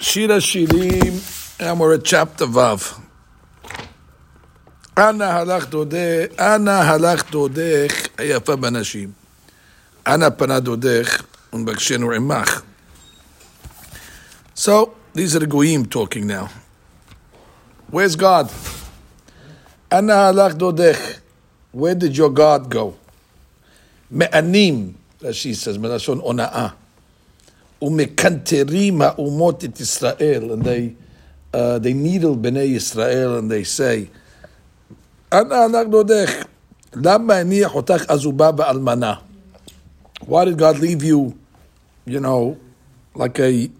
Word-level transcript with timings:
Shira 0.00 0.38
Shirim, 0.38 1.60
and 1.60 1.78
we're 1.78 1.96
at 1.96 2.02
chapter 2.02 2.46
Vav. 2.46 2.98
Ana 4.96 5.26
halach 5.26 5.66
dodech, 5.66 6.32
Ana 6.40 6.80
halach 6.88 7.30
dodech, 7.30 8.08
היפה 8.16 8.56
בנשים. 8.56 9.12
Ana 10.06 10.30
פנה 10.30 10.60
דודך, 10.60 11.22
ונבקשנו 11.52 12.12
עמך. 12.12 12.62
So, 14.54 14.94
these 15.12 15.36
are 15.36 15.40
the 15.40 15.46
goyim 15.46 15.84
talking 15.84 16.26
now. 16.26 16.48
Where's 17.90 18.16
God? 18.16 18.50
Ana 19.92 20.32
halach 20.32 20.54
dodech. 20.54 21.20
Where 21.72 21.94
did 21.94 22.16
your 22.16 22.30
God 22.30 22.70
go? 22.70 22.96
Me'anim, 24.10 24.94
as 25.22 25.36
she 25.36 25.52
says, 25.52 25.76
melashon 25.76 26.22
ona'ah. 26.24 26.72
Umekanterim 27.80 29.00
ha'umot 29.00 29.64
et 29.64 29.80
Israel, 29.80 30.52
and 30.52 30.64
they 30.64 30.96
uh, 31.54 31.78
they 31.78 31.92
needle 31.92 32.36
bnei 32.36 32.74
Israel, 32.74 33.38
and 33.38 33.50
they 33.50 33.64
say, 33.64 34.10
"Ana 35.30 35.68
anagdodech, 35.68 36.46
lama 36.94 37.34
aniach 37.34 37.74
otach 37.74 38.06
azuba 38.06 38.56
ba'almana." 38.56 39.20
Why 40.26 40.44
did 40.44 40.58
God 40.58 40.78
leave 40.80 41.04
you, 41.04 41.38
you 42.04 42.20
know, 42.20 42.58
like 43.14 43.38
a 43.38 43.70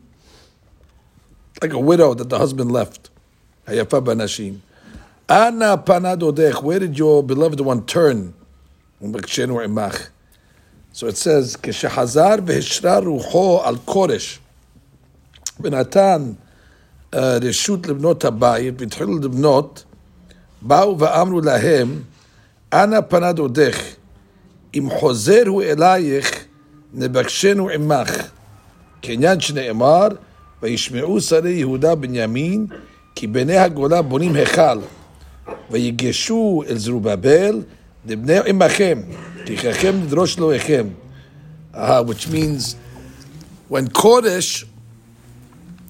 like 1.61 1.73
a 1.73 1.79
widow 1.79 2.15
that 2.15 2.29
the 2.29 2.39
husband 2.39 2.71
left? 2.71 3.11
Hayafa 3.67 4.03
banashim. 4.05 4.61
Ana 5.29 5.77
panadodech. 5.77 6.63
Where 6.63 6.79
did 6.79 6.97
your 6.99 7.23
beloved 7.23 7.61
one 7.61 7.85
turn? 7.85 8.35
imach. 9.03 10.09
So 10.99 11.07
it 11.07 11.17
says, 11.17 11.57
כשחזר 11.63 12.35
והשרה 12.47 12.99
רוחו 12.99 13.61
על 13.65 13.77
כורש, 13.85 14.39
ונתן 15.61 16.33
רשות 17.15 17.87
לבנות 17.87 18.25
הבית, 18.25 18.75
והתחילו 18.79 19.19
לבנות, 19.19 19.85
באו 20.63 20.99
ואמרו 20.99 21.41
להם, 21.41 22.03
אנא 22.73 23.01
פנה 23.01 23.33
דודך, 23.33 23.79
אם 24.75 24.89
חוזר 24.91 25.43
הוא 25.47 25.63
אלייך, 25.63 26.45
נבקשנו 26.95 27.69
עמך. 27.69 28.11
כעניין 29.03 29.41
שנאמר, 29.41 30.09
וישמעו 30.63 31.21
שרי 31.21 31.53
יהודה 31.53 31.95
בנימין, 31.95 32.67
כי 33.15 33.27
בני 33.27 33.57
הגולה 33.57 34.03
בונים 34.03 34.35
היכל, 34.35 34.79
ויגשו 35.71 36.63
אל 36.69 36.79
זרובבל, 36.79 37.63
לבני 38.07 38.41
Which 42.07 42.29
means, 42.29 42.77
when 43.69 43.89
Koresh 43.89 44.65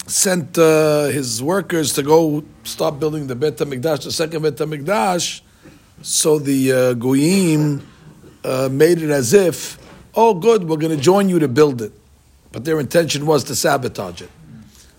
sent 0.06 0.58
uh, 0.58 1.06
his 1.06 1.42
workers 1.42 1.92
to 1.94 2.02
go 2.02 2.44
stop 2.64 2.98
building 2.98 3.26
the 3.26 3.34
Bet 3.34 3.56
HaMikdash, 3.56 4.04
the 4.04 4.12
second 4.12 4.42
Bet 4.42 4.56
HaMikdash, 4.56 5.42
so 6.02 6.38
the 6.38 6.72
uh, 6.72 6.94
Goyim 6.94 7.86
uh, 8.44 8.68
made 8.70 9.02
it 9.02 9.10
as 9.10 9.32
if, 9.32 9.78
oh 10.14 10.34
good, 10.34 10.68
we're 10.68 10.76
going 10.76 10.96
to 10.96 11.02
join 11.02 11.28
you 11.28 11.38
to 11.38 11.48
build 11.48 11.82
it. 11.82 11.92
But 12.52 12.64
their 12.64 12.80
intention 12.80 13.26
was 13.26 13.44
to 13.44 13.54
sabotage 13.54 14.22
it. 14.22 14.30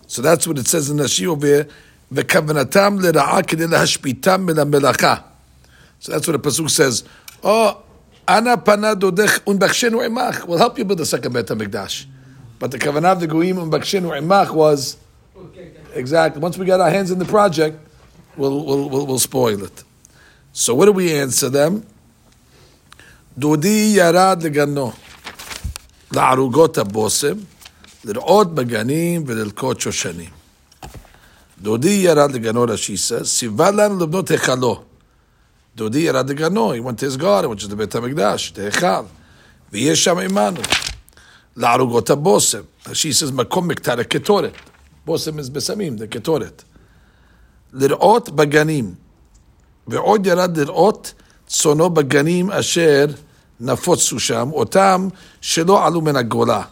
So 0.07 0.21
that's 0.21 0.47
what 0.47 0.57
it 0.57 0.67
says 0.67 0.89
in 0.89 0.97
the 0.97 1.03
Shia. 1.03 1.69
So 5.98 6.12
that's 6.12 6.26
what 6.26 6.42
the 6.42 6.48
Pasuk 6.48 6.70
says. 6.70 7.04
Oh, 7.42 7.82
Ana 8.26 8.56
pana 8.56 8.96
dodech 8.96 9.40
unbachshenu 9.40 10.06
imach. 10.06 10.46
We'll 10.46 10.58
help 10.58 10.78
you 10.78 10.84
build 10.84 10.98
the 10.98 11.06
second 11.06 11.32
Bet 11.32 11.46
HaMikdash. 11.46 12.06
But 12.58 12.70
the 12.70 12.78
kavanah 12.78 13.12
of 13.12 13.20
the 13.20 13.26
goyim 13.26 13.56
unbachshenu 13.56 14.18
imach 14.18 14.50
was 14.50 14.96
exactly. 15.92 16.40
Once 16.40 16.56
we 16.56 16.64
get 16.64 16.80
our 16.80 16.90
hands 16.90 17.10
in 17.10 17.18
the 17.18 17.26
project, 17.26 17.78
we'll, 18.36 18.64
we'll, 18.64 18.88
we'll, 18.88 19.06
we'll 19.06 19.18
spoil 19.18 19.62
it. 19.62 19.84
So 20.52 20.74
what 20.74 20.86
do 20.86 20.92
we 20.92 21.12
answer 21.12 21.50
them? 21.50 21.82
דודי 23.38 23.92
ירד 23.96 24.42
לגנו, 24.42 24.92
לערוגות 26.12 26.78
הבושם, 26.78 27.36
לרעות 28.04 28.54
בגנים 28.54 29.24
וללקוט 29.26 29.80
שושנים. 29.80 30.30
דודי 31.62 31.88
ירד 31.88 32.32
לגנו, 32.32 32.62
רש"י 32.62 32.94
says, 32.94 33.24
ציווה 33.24 33.70
לנו 33.70 33.98
לבנות 34.00 34.30
היכלו. 34.30 34.82
דודי 35.78 35.98
ירד 35.98 36.30
לגנו, 36.30 36.74
he 36.74 36.80
went 36.80 36.98
to 36.98 37.04
his 37.04 37.16
garden, 37.16 37.50
which 37.50 37.62
is 37.62 37.68
the 37.68 37.76
בית 37.76 37.94
המקדש, 37.94 38.50
תאכל, 38.50 39.04
ויש 39.72 40.04
שם 40.04 40.18
עמנו, 40.18 40.60
לערוגות 41.56 42.10
הבושם. 42.10 42.60
she 42.84 42.88
says, 42.88 43.32
מקום 43.32 43.68
מקטר 43.68 44.00
הקטורת. 44.00 44.52
בושם 45.06 45.38
is 45.38 45.50
בסמים, 45.52 45.98
זה 45.98 46.06
קטורת. 46.06 46.62
לראות 47.72 48.30
בגנים, 48.30 48.94
ועוד 49.86 50.26
ירד 50.26 50.56
לראות 50.58 51.14
צונו 51.46 51.90
בגנים 51.90 52.50
אשר 52.50 53.06
נפוצו 53.60 54.20
שם, 54.20 54.48
אותם 54.52 55.08
שלא 55.40 55.86
עלו 55.86 56.00
מן 56.00 56.16
הגולה. 56.16 56.62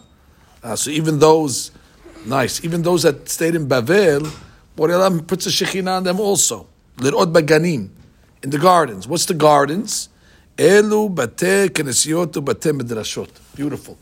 Uh, 0.63 0.75
so 0.75 0.89
even 0.89 1.19
those, 1.19 1.71
nice, 2.25 2.63
even 2.63 2.81
those 2.81 3.03
that 3.03 3.27
stayed 3.27 3.55
in 3.55 3.67
Bavel, 3.67 4.25
Borelam 4.77 5.27
puts 5.27 5.45
a 5.45 5.49
Shekhinah 5.49 5.97
on 5.97 6.03
them 6.03 6.19
also. 6.19 6.65
לראות 7.01 7.33
בגנים 7.33 7.87
in 8.42 8.50
the 8.50 8.58
gardens. 8.58 9.06
What's 9.08 9.26
the 9.26 9.34
gardens? 9.34 10.08
Elu. 10.56 11.14
Beautiful. 13.54 13.98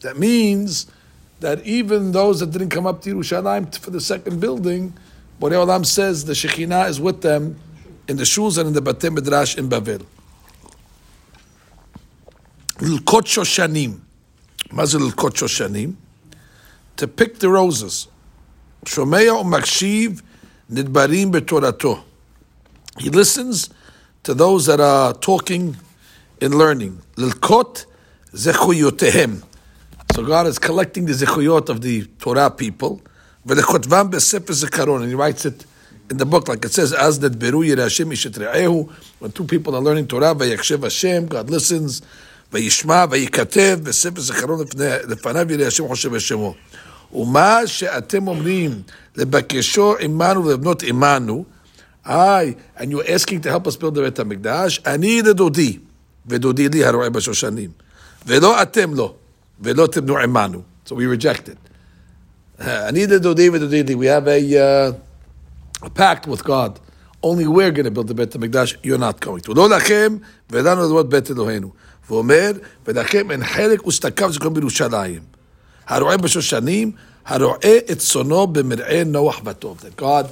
That 0.00 0.18
means 0.18 0.86
that 1.40 1.66
even 1.66 2.12
those 2.12 2.40
that 2.40 2.50
didn't 2.50 2.70
come 2.70 2.86
up 2.86 3.02
to 3.02 3.14
Yerushalayim 3.14 3.76
for 3.78 3.90
the 3.90 4.00
second 4.00 4.40
building, 4.40 4.92
Borei 5.40 5.52
Olam 5.52 5.84
says 5.84 6.24
the 6.24 6.32
Shekhinah 6.32 6.88
is 6.88 7.00
with 7.00 7.22
them 7.22 7.58
in 8.06 8.16
the 8.16 8.22
shuls 8.24 8.58
and 8.58 8.68
in 8.68 8.74
the 8.74 8.82
bate 8.82 9.10
midrash 9.12 9.56
in 9.56 9.68
Bavel. 9.68 10.04
Lilkot 12.76 13.24
shoshanim. 13.24 14.00
Mazil 14.68 15.10
lilkot 15.10 15.34
shoshanim. 15.34 15.94
To 16.96 17.08
pick 17.08 17.38
the 17.38 17.48
roses. 17.48 18.08
Shomea 18.84 19.42
u'makshiv 19.42 20.22
nidbarim 20.70 21.32
betorato. 21.32 22.02
He 22.97 23.09
listens 23.09 23.69
to 24.23 24.33
those 24.33 24.65
that 24.65 24.79
are 24.79 25.13
talking 25.13 25.77
and 26.41 26.55
learning. 26.55 27.01
Lilkot 27.15 27.85
zechuyotehem. 28.33 29.43
So 30.13 30.25
God 30.25 30.47
is 30.47 30.59
collecting 30.59 31.05
the 31.05 31.13
zechuyot 31.13 31.69
of 31.69 31.81
the 31.81 32.05
Torah 32.19 32.49
people. 32.49 33.01
V'lechotvam 33.47 34.11
b'sefer 34.11 34.65
zekaron. 34.65 35.01
And 35.01 35.09
he 35.09 35.15
writes 35.15 35.45
it 35.45 35.65
in 36.09 36.17
the 36.17 36.25
book, 36.25 36.47
like 36.47 36.65
it 36.65 36.71
says, 36.71 36.93
as 36.93 37.19
that 37.19 37.37
beru 37.37 37.61
Hashem 37.61 38.09
ishetre'ehu. 38.09 38.91
When 39.19 39.31
two 39.31 39.45
people 39.45 39.75
are 39.75 39.81
learning 39.81 40.07
Torah, 40.07 40.35
vayakshev 40.35 40.83
Hashem, 40.83 41.27
God 41.27 41.49
listens. 41.49 42.01
וישמע 42.53 43.05
וייכתב 43.09 43.79
בספר 43.83 44.21
זיכרון 44.21 44.65
לפניו 44.81 45.51
יראה 45.51 45.67
השם 45.67 45.87
חושב 45.87 46.15
בשמו. 46.15 46.53
ומה 47.13 47.59
שאתם 47.65 48.27
אומרים 48.27 48.81
לבקשו 49.15 49.95
עמנו 49.99 50.45
ולבנות 50.45 50.83
עמנו, 50.83 51.45
I, 52.05 52.55
and 52.77 52.91
you're 52.91 53.07
asking 53.07 53.41
to 53.41 53.49
help 53.49 53.67
us 53.67 53.75
build 53.75 53.95
the 53.95 54.01
Bet 54.01 54.15
HaMikdash, 54.15 54.79
אני 54.85 55.21
לדודי, 55.21 55.77
ודודי 56.27 56.69
לי 56.69 56.85
הרועה 56.85 57.09
בשושנים. 57.09 57.69
ולא 58.25 58.61
אתם 58.61 58.93
לא, 58.93 59.13
ולא 59.61 59.87
תבנו 59.87 60.17
עמנו. 60.17 60.61
So 60.85 60.89
we 60.89 61.05
reject 61.17 61.49
it. 61.49 61.69
אני 62.61 63.07
לדודי 63.07 63.49
ודודי 63.49 63.83
לי. 63.83 63.95
We 63.95 64.07
have 64.07 64.27
a, 64.27 64.57
uh, 64.57 65.85
a 65.85 65.89
pact 65.89 66.27
with 66.27 66.43
God. 66.43 66.79
Only 67.21 67.47
we're 67.47 67.71
going 67.71 67.85
to 67.85 67.91
build 67.91 68.07
the 68.07 68.13
Bet 68.13 68.31
HaMikdash, 68.31 68.77
you're 68.83 68.97
not 68.97 69.19
going 69.19 69.41
to. 69.41 69.53
לא 69.55 69.69
לכם, 69.69 70.17
ולנו 70.49 70.83
לדמות 70.83 71.09
בית 71.09 71.31
אלוהינו. 71.31 71.71
ואומר, 72.09 72.51
ולכם 72.87 73.31
אין 73.31 73.45
חלק 73.45 73.87
ושתקף 73.87 74.31
זכרון 74.31 74.53
בירושלים. 74.53 75.19
הרועה 75.87 76.17
בשושנים, 76.17 76.91
הרועה 77.25 77.77
את 77.91 77.97
צונו 77.97 78.47
במרעה 78.47 79.03
נוח 79.03 79.41
וטוב. 79.45 79.81
That 79.81 80.01
God 80.01 80.25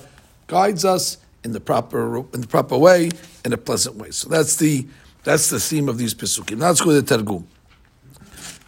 guides 0.51 0.83
us 0.83 1.17
in 1.43 1.51
the 1.51 1.59
proper 1.59 2.17
in 2.33 2.41
the 2.41 2.47
proper 2.47 2.77
way, 2.77 3.09
in 3.45 3.53
a 3.53 3.57
pleasant 3.57 3.95
way. 3.95 4.11
So 4.11 4.29
that's 4.29 4.55
the 4.57 4.87
that's 5.23 5.49
the 5.49 5.59
theme 5.59 5.89
of 5.89 5.97
these 5.97 6.13
pesukim. 6.13 6.57
Now 6.57 6.67
let's 6.67 6.81
go 6.81 6.91
to 6.91 7.01
the 7.01 7.07
Targum. 7.07 7.47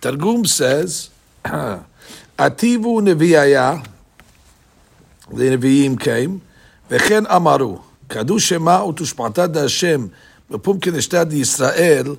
Targum 0.01 0.45
says, 0.45 1.09
"Ativu 1.43 3.01
neviaya." 3.01 3.85
The 5.31 5.57
neviim 5.57 5.99
came, 5.99 6.41
וכן 6.89 7.25
אמרו, 7.25 7.79
כדו 8.09 8.39
שמה 8.39 8.83
ותושפעתה 8.83 9.47
דהשם 9.47 10.07
בפום 10.49 10.79
כנשתה 10.79 11.23
דישראל, 11.23 12.15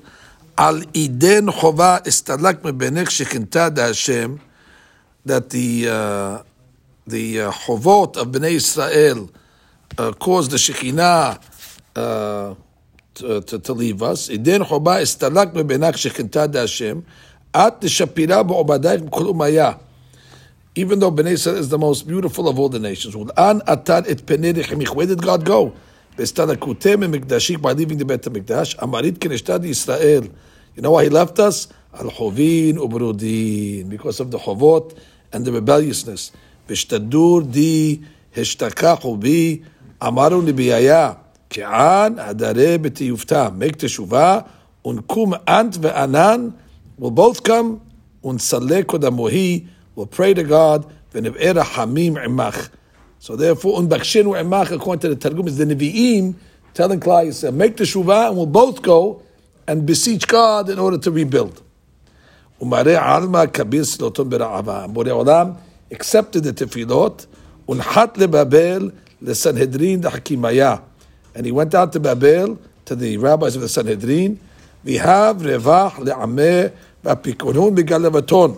על 0.57 0.83
עידן 0.93 1.51
חובה 1.51 1.97
אסתלק 2.07 2.65
מבינך 2.65 3.11
שכנתה 3.11 3.69
דהשם, 3.69 4.35
that 5.27 5.49
the, 5.49 5.85
uh, 5.87 6.41
the 7.09 7.39
uh, 7.47 7.51
חובות 7.51 8.17
of 8.17 8.23
בני 8.23 8.47
ישראל 8.47 9.17
uh, 9.98 10.12
caused 10.12 10.50
the 10.50 10.56
Shekhinah 10.56 11.40
uh, 11.96 12.54
to, 13.14 13.40
to, 13.40 13.58
to, 13.58 13.72
leave 13.72 14.02
us. 14.02 14.28
Iden 14.30 14.62
choba 14.62 15.00
estalak 15.00 15.52
bebenak 15.52 15.94
shechinta 15.94 16.52
Hashem. 16.54 17.04
At 17.54 17.80
shapira 17.80 18.46
ba'obadayk 18.46 19.08
b'kol 19.08 19.32
umaya. 19.32 19.80
even 20.76 20.98
though 20.98 21.10
Bnei 21.10 21.32
Israel 21.32 21.56
is 21.56 21.70
the 21.70 21.78
most 21.78 22.06
beautiful 22.06 22.48
of 22.48 22.58
all 22.58 22.68
the 22.68 22.78
nations. 22.78 23.14
An 23.14 23.60
atan 23.62 24.04
et 24.06 24.94
Where 24.94 25.06
did 25.06 25.22
God 25.22 25.44
go? 25.44 25.72
Bestanakutem 26.16 27.14
mikdashik 27.14 27.62
by 27.62 27.72
leaving 27.72 27.96
the 27.96 28.04
Bet 28.04 28.22
Hamikdash. 28.22 28.76
Amarit 28.76 29.18
keneshtad 29.18 29.64
Israel. 29.64 30.24
You 30.74 30.82
know 30.82 30.90
why 30.92 31.04
he 31.04 31.10
left 31.10 31.38
us? 31.38 31.68
Al 31.94 32.10
chovin 32.10 32.74
ubrudin 32.74 33.88
because 33.88 34.20
of 34.20 34.30
the 34.30 34.38
chovot 34.38 34.98
and 35.32 35.46
the 35.46 35.52
rebelliousness. 35.52 36.32
V'shtadur 36.68 37.50
di 37.50 38.04
hishtakachu 38.34 39.18
bi 39.18 39.66
amaru 40.00 40.42
nibiyaya 40.42 41.16
ki'an 41.48 42.16
adare 42.16 42.78
b'tiyufta. 42.78 43.54
Make 43.56 43.78
teshuva 43.78 44.48
unkum 44.84 45.40
ant 45.46 45.74
ve'anan 45.80 46.54
will 46.98 47.10
both 47.10 47.42
come 47.42 47.80
unsale 48.24 48.84
kodamohi 48.84 49.66
will 49.94 50.06
pray 50.06 50.34
to 50.34 50.42
God 50.42 50.86
v'nev'era 51.12 51.62
hamim 51.62 52.14
imach. 52.24 52.68
So 53.18 53.36
therefore, 53.36 53.80
unbakshin 53.80 54.24
imach 54.24 54.70
according 54.70 55.00
to 55.00 55.08
the 55.08 55.16
Targum 55.16 55.48
is 55.48 55.56
the 55.56 55.64
Nevi'im 55.64 56.34
telling 56.74 57.00
Klal 57.00 57.26
Yisrael, 57.26 57.54
make 57.54 57.76
the 57.76 57.84
shuvah 57.84 58.28
and 58.28 58.36
we'll 58.36 58.46
both 58.46 58.82
go 58.82 59.22
and 59.66 59.86
beseech 59.86 60.28
God 60.28 60.68
in 60.68 60.78
order 60.78 60.98
to 60.98 61.10
rebuild. 61.10 61.62
Umare 62.60 63.00
alma 63.00 63.46
kabir 63.46 63.82
siloton 63.82 64.30
bera'ava. 64.30 64.92
Borei 64.92 65.58
accepted 65.90 66.44
the 66.44 66.52
tefillot 66.52 67.26
unchat 67.66 68.14
lebabel 68.14 68.92
lesanhedrin 69.22 70.02
hakimaya. 70.02 70.82
And 71.34 71.44
he 71.44 71.52
went 71.52 71.74
out 71.74 71.92
to 71.92 72.00
Babel, 72.00 72.58
to 72.86 72.94
the 72.94 73.18
rabbis 73.18 73.56
of 73.56 73.62
the 73.62 73.68
Sanhedrin, 73.68 74.40
We 74.84 74.94
have 74.94 75.38
revach 75.38 75.92
le'ameh 75.94 76.72
v'apikonun 77.04 77.76
b'galavaton. 77.76 78.56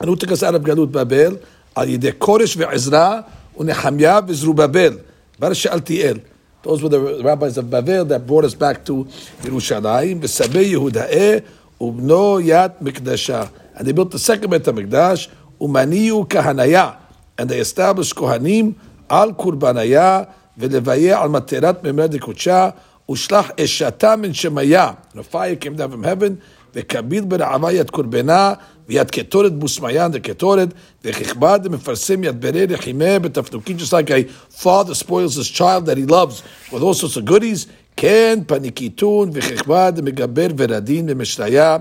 And 0.00 0.08
who 0.08 0.16
took 0.16 0.32
us 0.32 0.42
out 0.42 0.54
of 0.54 0.62
Galut 0.62 0.90
Babel? 0.90 1.40
Al 1.76 1.86
yidei 1.86 2.12
Koresh 2.12 2.56
ve'ezra 2.56 3.28
u'nehamiah 3.56 4.26
v'zrubabel. 4.26 5.04
Bar 5.38 5.54
She'altiel. 5.54 6.20
Those 6.62 6.82
were 6.82 6.88
the 6.88 7.22
rabbis 7.22 7.58
of 7.58 7.68
Babel 7.68 8.04
that 8.06 8.26
brought 8.26 8.44
us 8.44 8.54
back 8.54 8.84
to 8.86 9.04
Yerushalayim. 9.42 10.20
V'sabeh 10.20 10.72
Yehuda'eh 10.72 11.44
ubno 11.80 12.42
yat 12.42 12.80
mikdasha. 12.80 13.50
And 13.74 13.86
they 13.86 13.92
built 13.92 14.12
the 14.12 14.18
second 14.18 14.50
Bet 14.50 14.62
HaMikdash, 14.62 15.28
umaniyu 15.60 16.28
kahanaya. 16.28 16.96
And 17.36 17.50
they 17.50 17.58
established 17.58 18.14
Kohanim 18.14 18.76
al 19.09 19.33
kurbanaya 19.33 20.27
v'levayeh 20.59 21.15
al 21.15 21.29
materat 21.29 21.81
memred 21.83 22.19
kutsha 22.19 22.75
ushlach 23.07 23.55
eshata 23.57 24.19
min 24.19 24.31
shemaya. 24.31 24.97
And 25.11 25.19
a 25.19 25.23
fire 25.23 25.55
came 25.55 25.75
down 25.75 25.91
from 25.91 26.03
heaven, 26.03 26.41
וכביל 26.75 27.23
ברעבה 27.25 27.71
יד 27.71 27.89
קורבנה, 27.89 28.53
ויד 28.87 29.11
קטורת 29.11 29.59
בוסמיין 29.59 30.11
דקטורת, 30.11 30.69
וככבד 31.03 31.59
מפרסם 31.69 32.23
יד 32.23 32.41
ברי 32.41 32.65
רחימה 32.65 33.19
בתפנוקים, 33.19 33.77
just 33.77 33.91
like 33.91 34.09
a 34.09 34.27
father 34.49 34.93
spoils 34.93 35.35
his 35.35 35.49
child 35.49 35.85
that 35.85 35.97
he 35.97 36.05
loves 36.05 36.43
with 36.71 36.83
all 36.83 36.93
sorts 36.93 37.17
of 37.17 37.25
goodies, 37.25 37.67
כן 37.95 38.39
פניקיטון 38.47 39.29
וככבד 39.33 39.93
מגבר 40.03 40.47
ורדין 40.57 41.05
ומשריה, 41.09 41.77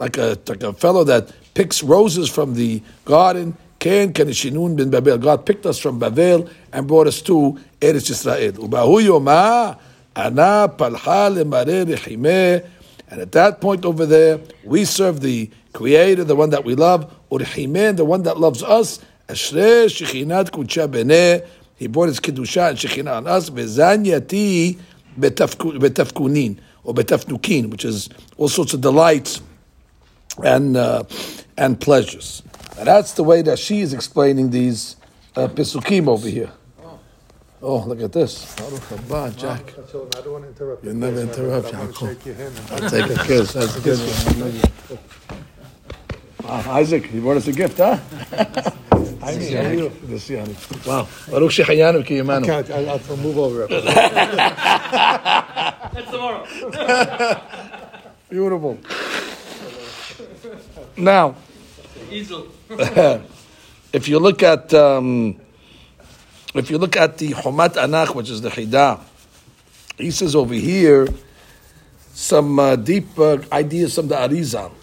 like 0.00 0.18
a, 0.18 0.36
like 0.50 0.62
a 0.62 0.72
fellow 0.72 1.04
that 1.04 1.32
picks 1.54 1.82
roses 1.82 2.28
from 2.28 2.54
the 2.54 2.82
garden, 3.04 3.54
Ken 3.81 4.13
Kenishinun 4.13 4.75
bin 4.75 4.91
Babel. 4.91 5.17
God 5.17 5.43
picked 5.43 5.65
us 5.65 5.79
from 5.79 5.97
Babel 5.97 6.47
and 6.71 6.87
brought 6.87 7.07
us 7.07 7.19
to 7.23 7.59
Eretz 7.81 8.11
Israel. 8.11 8.51
Ubahu 8.51 9.01
Yoma 9.01 9.75
Ana 10.15 10.71
Palha 10.71 11.33
Lemare 11.33 11.87
Rechimeh. 11.87 12.63
And 13.09 13.21
at 13.21 13.31
that 13.31 13.59
point 13.59 13.83
over 13.83 14.05
there, 14.05 14.39
we 14.63 14.85
serve 14.85 15.21
the 15.21 15.49
Creator, 15.73 16.25
the 16.25 16.35
one 16.35 16.51
that 16.51 16.63
we 16.63 16.75
love, 16.75 17.11
Urhimen, 17.31 17.97
the 17.97 18.05
one 18.05 18.21
that 18.21 18.39
loves 18.39 18.61
us. 18.61 18.99
Ashre 19.27 19.87
Shechinat 19.87 20.51
Kudsha 20.51 20.89
Bene. 20.89 21.41
He 21.75 21.87
brought 21.87 22.09
his 22.09 22.19
Kedusha 22.19 22.69
and 22.69 22.77
Shekhinah 22.77 23.17
on 23.17 23.25
us. 23.27 23.49
Bezaniati 23.49 24.77
Betafkunin, 25.19 26.59
or 26.83 26.93
Betafnukin, 26.93 27.71
which 27.71 27.83
is 27.83 28.09
all 28.37 28.47
sorts 28.47 28.75
of 28.75 28.81
delights 28.81 29.41
and, 30.43 30.77
uh, 30.77 31.03
and 31.57 31.81
pleasures. 31.81 32.43
And 32.81 32.87
that's 32.87 33.13
the 33.13 33.23
way 33.23 33.43
that 33.43 33.59
she 33.59 33.81
is 33.81 33.93
explaining 33.93 34.49
these 34.49 34.95
uh, 35.35 35.47
Pesukim 35.47 36.07
over 36.07 36.27
here. 36.27 36.49
Oh, 37.61 37.77
look 37.85 38.01
at 38.01 38.11
this. 38.11 38.55
Baruch 39.07 39.37
Jack. 39.37 39.73
I 39.77 39.81
told 39.83 40.09
don't 40.09 40.31
want 40.31 40.45
to 40.45 40.49
interrupt. 40.49 40.83
You 40.83 40.93
never 40.95 41.21
interrupt, 41.21 41.67
Yaakov. 41.67 42.71
I'll 42.71 42.89
take 42.89 43.07
a 43.15 43.23
kiss. 43.23 43.53
That's 43.53 43.77
a 43.77 43.81
good 43.81 43.99
Wow, 46.43 46.71
Isaac, 46.71 47.13
you 47.13 47.21
brought 47.21 47.37
us 47.37 47.45
a 47.45 47.51
gift, 47.51 47.77
huh? 47.77 47.97
Hi, 48.31 48.39
how 48.89 49.29
are 49.29 49.73
you? 49.75 49.91
Wow. 50.87 51.07
Baruch 51.29 51.51
Shechayanu 51.51 52.03
ki 52.03 52.15
yimanu. 52.15 52.49
I'll, 52.49 52.89
I'll 52.89 53.17
move 53.17 53.37
over. 53.37 53.67
That's 55.93 56.09
tomorrow. 56.09 56.47
Beautiful. 58.31 58.79
Now, 60.97 61.35
if 63.93 64.07
you 64.09 64.19
look 64.19 64.43
at 64.43 64.73
um, 64.73 65.39
if 66.53 66.69
you 66.69 66.77
look 66.77 66.97
at 66.97 67.17
the 67.17 67.29
Homat 67.29 67.75
Anach, 67.75 68.13
which 68.13 68.29
is 68.29 68.41
the 68.41 68.49
Hidah, 68.49 68.99
he 69.97 70.11
says 70.11 70.35
over 70.35 70.53
here 70.53 71.07
some 72.13 72.59
uh, 72.59 72.75
deep 72.75 73.17
uh, 73.17 73.37
ideas 73.53 73.95
from 73.95 74.09
the 74.09 74.15
Arizal. 74.15 74.73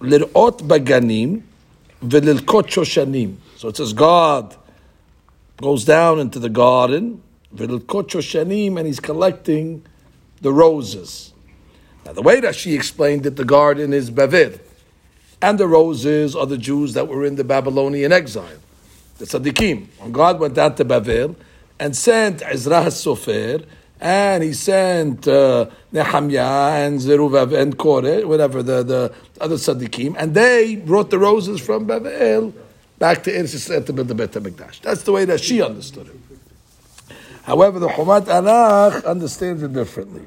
Lir'ot 0.00 0.60
baganim 0.60 1.42
v'lilkot 2.02 2.66
shoshanim. 2.68 3.36
So 3.56 3.68
it 3.68 3.76
says 3.76 3.92
God 3.92 4.56
goes 5.58 5.84
down 5.84 6.18
into 6.18 6.38
the 6.38 6.48
garden, 6.48 7.22
v'lilkot 7.54 8.08
shoshanim, 8.08 8.78
and 8.78 8.86
he's 8.86 9.00
collecting 9.00 9.84
the 10.40 10.50
roses. 10.50 11.34
Now 12.06 12.14
the 12.14 12.22
way 12.22 12.40
that 12.40 12.54
she 12.54 12.74
explained 12.74 13.26
it, 13.26 13.36
the 13.36 13.44
garden 13.44 13.92
is 13.92 14.10
Bavel, 14.10 14.58
and 15.42 15.58
the 15.58 15.66
roses 15.68 16.34
are 16.34 16.46
the 16.46 16.58
Jews 16.58 16.94
that 16.94 17.08
were 17.08 17.24
in 17.24 17.36
the 17.36 17.44
Babylonian 17.44 18.12
exile 18.12 18.60
the 19.18 19.24
tzaddikim. 19.24 19.86
When 19.98 20.12
God 20.12 20.40
went 20.40 20.54
down 20.54 20.74
to 20.76 20.84
Babel 20.84 21.36
and 21.78 21.96
sent 21.96 22.42
Ezra 22.42 22.86
Sofer, 22.86 23.64
and 24.00 24.42
he 24.42 24.52
sent 24.52 25.26
uh, 25.28 25.66
Nehemiah 25.92 26.84
and 26.84 27.00
Zerubbabel 27.00 27.58
and 27.58 27.78
Kore, 27.78 28.26
whatever 28.26 28.62
the, 28.62 28.82
the 28.82 29.14
other 29.40 29.56
tzaddikim, 29.56 30.16
and 30.18 30.34
they 30.34 30.76
brought 30.76 31.10
the 31.10 31.18
roses 31.18 31.60
from 31.60 31.86
Babel 31.86 32.52
back 32.98 33.22
to 33.24 33.32
Eretz 33.32 33.54
Yisrael 33.54 33.86
to 33.86 33.92
build 33.92 34.08
the 34.08 34.14
Beit 34.14 34.32
Hamikdash. 34.32 34.80
That's 34.80 35.02
the 35.02 35.12
way 35.12 35.24
that 35.24 35.40
she 35.40 35.62
understood 35.62 36.08
it. 36.08 36.16
However, 37.44 37.78
the 37.78 37.88
Chomat 37.88 38.22
Anach 38.22 39.04
understands 39.04 39.62
it 39.62 39.72
differently. 39.72 40.22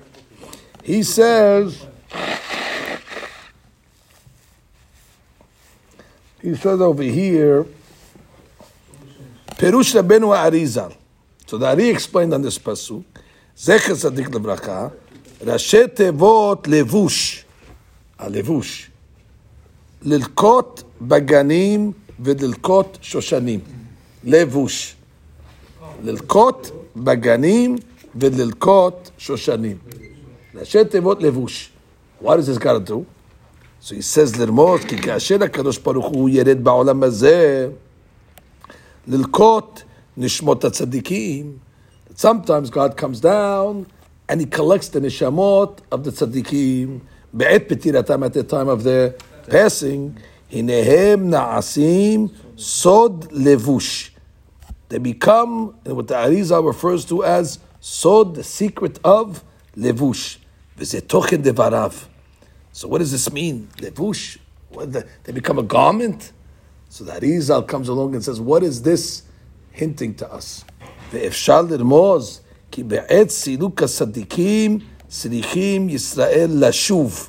He 0.84 1.04
says. 1.04 1.86
He 6.41 6.55
says 6.55 6.81
over 6.81 7.02
here 7.02 7.64
Perush 9.57 9.95
Rabbeinu 9.95 10.35
Arizal. 10.37 10.95
So 11.47 11.59
the 11.59 11.67
Ari 11.67 11.88
explained 11.91 12.35
on 12.35 12.43
this 12.43 12.59
pasuk, 12.59 13.05
Zecher 13.57 13.95
Tzadik 13.95 14.26
Levracha, 14.26 14.93
Rashi 15.41 15.87
Tevot 15.87 16.62
Levush, 16.64 17.45
הלבוש, 18.19 18.91
ללקוט 20.02 20.83
בגנים 21.00 21.93
וללקוט 22.21 22.99
שושנים. 23.00 23.61
לבוש. 24.25 24.95
ללקוט 26.05 26.71
בגנים 26.97 27.76
וללקוט 28.14 29.11
שושנים. 29.19 29.79
ראשי 30.55 30.85
תיבות 30.85 31.23
לבוש. 31.23 31.71
What 32.23 32.38
is 32.38 32.47
this 32.47 32.59
got 32.59 32.75
to 32.75 32.81
do? 32.81 33.05
So 33.81 33.95
he 33.95 34.02
says 34.02 34.38
לרמוז, 34.38 34.81
כי 34.85 34.99
כאשר 34.99 35.45
הקדוש 35.45 35.79
ברוך 35.79 36.07
הוא 36.07 36.29
ירד 36.29 36.64
בעולם 36.64 37.02
הזה, 37.02 37.69
Lilkot 39.09 39.83
nishmot 40.17 40.61
tzaddikim. 40.61 41.59
Sometimes 42.14 42.71
God 42.71 42.97
comes 42.97 43.21
down 43.21 43.87
and 44.29 44.41
He 44.41 44.47
collects 44.47 44.88
the 44.88 45.00
nishamot 45.00 45.79
of 45.91 46.05
the 46.05 46.12
tzaddikim. 46.12 47.00
Be'et 47.37 47.69
petiratam 47.69 48.25
at 48.25 48.33
the 48.33 48.45
time 48.45 48.69
of 48.69 48.85
their 48.85 49.17
passing. 49.49 50.17
Hinehem 50.50 51.31
na'asim 51.31 52.33
sod 52.55 53.31
levush. 53.31 54.11
They 54.88 54.99
become 54.99 55.75
what 55.85 56.07
the 56.07 56.14
Arizal 56.14 56.64
refers 56.64 57.05
to 57.07 57.25
as 57.25 57.59
sod, 57.81 58.37
the 58.37 58.45
secret 58.45 59.00
of 59.02 59.43
levush. 59.76 60.37
V'zetochen 60.79 61.43
devarav. 61.43 62.07
So 62.76 62.88
what 62.88 62.99
does 62.99 63.12
this 63.12 63.31
mean? 63.33 63.69
Levush? 63.76 64.38
They 65.25 65.33
become 65.33 65.59
a 65.59 65.62
garment? 65.62 66.33
So 66.88 67.05
the 67.05 67.12
Arizal 67.12 67.67
comes 67.67 67.88
along 67.88 68.14
and 68.14 68.25
says, 68.25 68.41
what 68.41 68.62
is 68.62 68.83
this 68.83 69.23
hinting 69.71 70.14
to 70.17 70.33
us? 70.33 70.64
ואפשר 71.12 71.62
לרמוז 71.62 72.41
כי 72.71 72.83
בעת 72.83 73.31
סילוק 73.31 73.83
הצדיקים 73.83 74.79
צריכים 75.09 75.88
ישראל 75.88 76.50
לשוב. 76.52 77.29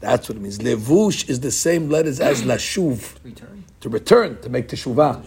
That's 0.00 0.28
what 0.28 0.36
it 0.36 0.40
means. 0.40 0.58
Levush 0.58 1.28
is 1.28 1.40
the 1.40 1.50
same 1.50 1.90
letters 1.90 2.20
as 2.20 2.42
lashuv. 2.42 3.22
Return. 3.24 3.60
to 3.80 3.88
return, 3.88 4.40
to 4.42 4.48
make 4.48 4.68
teshuvah. 4.68 5.24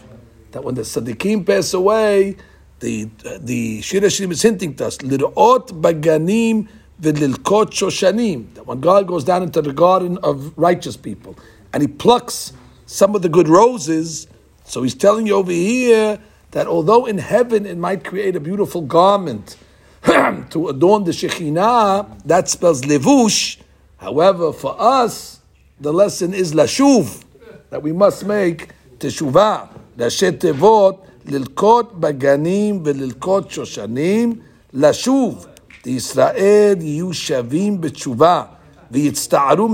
That 0.51 0.63
when 0.63 0.75
the 0.75 0.83
tzaddikim 0.83 1.45
pass 1.45 1.73
away, 1.73 2.38
the 2.79 3.09
uh, 3.25 3.39
the 3.41 3.81
Shir 3.81 4.01
Hashirim 4.01 4.31
is 4.31 4.41
hinting 4.41 4.75
to 4.75 4.88
us, 4.88 4.97
lirot 5.00 5.69
baganim 5.81 6.67
v'lilkot 7.01 7.71
shoshanim. 7.71 8.53
That 8.55 8.67
when 8.67 8.79
God 8.79 9.07
goes 9.07 9.23
down 9.23 9.43
into 9.43 9.62
the 9.62 9.73
garden 9.73 10.17
of 10.23 10.57
righteous 10.57 10.97
people, 10.97 11.35
and 11.73 11.81
He 11.81 11.88
plucks 11.88 12.53
some 12.85 13.15
of 13.15 13.21
the 13.21 13.29
good 13.29 13.47
roses, 13.47 14.27
so 14.63 14.83
He's 14.83 14.95
telling 14.95 15.27
you 15.27 15.35
over 15.35 15.51
here 15.51 16.19
that 16.51 16.67
although 16.67 17.05
in 17.05 17.17
heaven 17.17 17.65
it 17.65 17.77
might 17.77 18.03
create 18.03 18.35
a 18.35 18.39
beautiful 18.39 18.81
garment 18.81 19.57
to 20.03 20.67
adorn 20.69 21.03
the 21.03 21.12
Shekhinah, 21.12 22.23
that 22.25 22.50
spells 22.50 22.81
levush. 22.81 23.57
However, 23.97 24.53
for 24.53 24.75
us, 24.79 25.39
the 25.79 25.93
lesson 25.93 26.33
is 26.33 26.53
lashuv, 26.53 27.23
that 27.69 27.81
we 27.81 27.91
must 27.91 28.25
make 28.25 28.69
teshuvah, 29.00 29.67
ראשי 30.00 30.31
תיבות, 30.31 31.05
ללקוט 31.25 31.91
בגנים 31.93 32.81
וללקוט 32.83 33.51
שושנים, 33.51 34.39
לשוב. 34.73 35.47
ישראל 35.87 36.76
יהיו 36.80 37.12
שווים 37.12 37.80
בתשובה 37.80 38.42
ויצטערו 38.90 39.68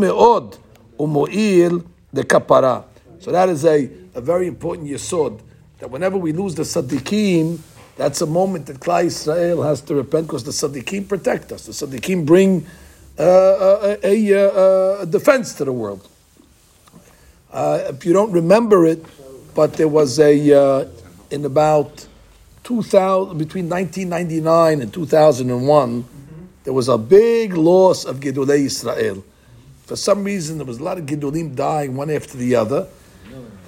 Umoil 0.99 1.83
the 2.13 2.25
Kapara. 2.25 2.85
So 3.19 3.33
that 3.33 3.49
is 3.49 3.65
a, 3.65 3.91
a 4.15 4.21
very 4.21 4.47
important 4.47 4.89
yesod, 4.89 5.41
that 5.79 5.91
whenever 5.91 6.17
we 6.17 6.33
lose 6.33 6.55
the 6.55 6.63
tzaddikim, 6.63 7.59
that's 7.97 8.21
a 8.21 8.27
moment 8.27 8.67
that 8.67 8.79
Klal 8.81 9.05
Israel 9.05 9.63
has 9.63 9.81
to 9.83 9.95
repent 9.95 10.27
because 10.27 10.45
the 10.45 10.53
tzaddikim 10.53 11.09
protect 11.09 11.53
us. 11.53 11.67
The 11.67 11.73
tzaddikim 11.73 12.25
bring 12.25 12.67
uh, 13.19 13.23
uh 13.23 13.97
a, 14.03 14.33
a, 14.33 15.01
a, 15.03 15.07
defense 15.07 15.55
to 15.55 15.65
the 15.65 15.73
world. 15.73 16.09
Uh, 17.53 17.85
if 17.91 18.05
you 18.05 18.13
don't 18.13 18.33
remember 18.33 18.85
it, 18.87 19.05
but 19.55 19.75
there 19.75 19.87
was 19.87 20.19
a, 20.19 20.53
uh, 20.53 20.89
in 21.31 21.45
about 21.45 22.07
2000 22.65 23.39
between 23.39 23.69
1999 23.69 24.81
and 24.81 24.93
2001 24.93 26.05
there 26.65 26.73
was 26.73 26.89
a 26.89 26.97
big 26.97 27.57
loss 27.57 28.05
of 28.07 28.21
Gedolei 28.21 28.65
Israel. 28.65 29.23
For 29.85 29.97
some 29.97 30.25
reason, 30.25 30.57
there 30.57 30.67
was 30.67 30.79
a 30.79 30.83
lot 30.83 30.97
of 30.97 31.05
Gedolim 31.05 31.55
dying 31.55 31.95
one 31.95 32.11
after 32.11 32.39
the 32.39 32.57
other. 32.57 32.89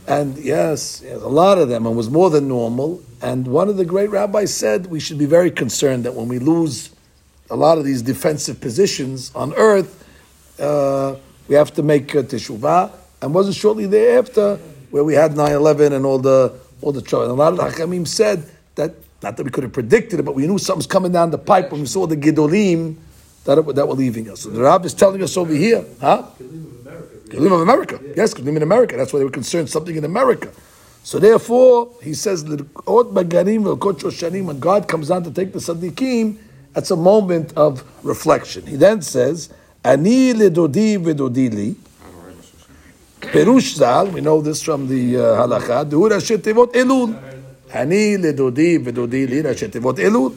And 0.08 0.38
yes, 0.38 1.02
yes, 1.04 1.20
a 1.20 1.28
lot 1.28 1.58
of 1.58 1.68
them, 1.68 1.84
and 1.84 1.96
was 1.96 2.08
more 2.08 2.30
than 2.30 2.48
normal. 2.48 3.02
And 3.20 3.46
one 3.48 3.68
of 3.68 3.76
the 3.76 3.84
great 3.84 4.08
rabbis 4.08 4.54
said 4.54 4.86
we 4.86 5.00
should 5.00 5.18
be 5.18 5.26
very 5.26 5.50
concerned 5.50 6.04
that 6.04 6.14
when 6.14 6.28
we 6.28 6.38
lose 6.38 6.90
a 7.50 7.56
lot 7.56 7.76
of 7.76 7.84
these 7.84 8.02
defensive 8.02 8.60
positions 8.60 9.30
on 9.34 9.52
earth, 9.54 10.04
uh, 10.58 11.16
we 11.48 11.54
have 11.54 11.74
to 11.74 11.82
make 11.82 12.14
uh, 12.14 12.22
teshuvah. 12.22 12.92
And 13.20 13.34
wasn't 13.34 13.56
shortly 13.56 13.86
thereafter 13.86 14.56
where 14.90 15.04
we 15.04 15.14
had 15.14 15.32
9-11 15.32 15.92
and 15.92 16.06
all 16.06 16.18
the 16.18 16.54
all 16.82 16.92
the 16.92 17.02
trouble. 17.02 17.24
And 17.24 17.32
a 17.32 17.34
lot 17.34 17.52
of 17.52 17.58
the 17.58 17.64
Hakamim 17.64 18.06
said 18.06 18.48
that 18.76 18.94
not 19.22 19.36
that 19.36 19.44
we 19.44 19.50
could 19.50 19.64
have 19.64 19.72
predicted 19.72 20.20
it, 20.20 20.22
but 20.22 20.34
we 20.34 20.46
knew 20.46 20.58
something's 20.58 20.86
coming 20.86 21.12
down 21.12 21.30
the 21.30 21.38
pipe 21.38 21.72
when 21.72 21.80
we 21.80 21.86
saw 21.86 22.06
the 22.06 22.16
Gidolim 22.16 22.96
that, 23.44 23.58
it, 23.58 23.74
that 23.74 23.88
were 23.88 23.94
leaving 23.94 24.30
us. 24.30 24.40
So 24.42 24.50
the 24.50 24.60
Rab 24.60 24.84
is 24.84 24.94
telling 24.94 25.22
us 25.22 25.36
over 25.36 25.52
here, 25.52 25.84
huh? 26.00 26.26
Gidolim 26.38 26.66
of 26.66 26.86
America. 26.86 27.18
Gidolim 27.28 27.52
of 27.52 27.60
America. 27.62 28.00
Yes, 28.14 28.34
Gidolim 28.34 28.56
in 28.56 28.62
America. 28.62 28.96
That's 28.96 29.12
why 29.12 29.18
they 29.18 29.24
were 29.24 29.30
concerned, 29.30 29.68
something 29.70 29.96
in 29.96 30.04
America. 30.04 30.52
So 31.02 31.18
therefore, 31.18 31.90
he 32.02 32.14
says, 32.14 32.44
when 32.44 32.68
God 34.60 34.88
comes 34.88 35.08
down 35.08 35.24
to 35.24 35.30
take 35.30 35.52
the 35.52 35.60
Sadiqim, 35.60 36.38
that's 36.72 36.90
a 36.90 36.96
moment 36.96 37.52
of 37.56 37.84
reflection. 38.04 38.66
He 38.66 38.76
then 38.76 39.02
says, 39.02 39.48
Ani 39.84 40.34
ledodi 40.34 41.54
li 41.54 41.76
Perush 43.20 44.12
we 44.12 44.20
know 44.20 44.40
this 44.42 44.62
from 44.62 44.88
the 44.88 45.16
uh, 45.16 45.20
halakha, 45.46 45.88
Duhur 45.88 46.10
Elul. 46.72 47.35
אני 47.75 48.17
לדודי 48.17 48.79
ודודי 48.83 49.27
לי 49.27 49.41
ראשי 49.41 49.67
תיבות 49.67 49.99
אלול. 49.99 50.31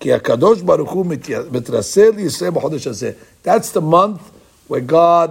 כי 0.00 0.12
הקדוש 0.12 0.62
ברוך 0.62 0.92
הוא 0.92 1.06
מתרסה 1.50 2.08
לישראל 2.16 2.50
בחודש 2.50 2.86
הזה. 2.86 3.10
That's 3.44 3.70
the 3.74 3.80
month 3.80 4.20
where 4.68 4.80
God 4.80 5.30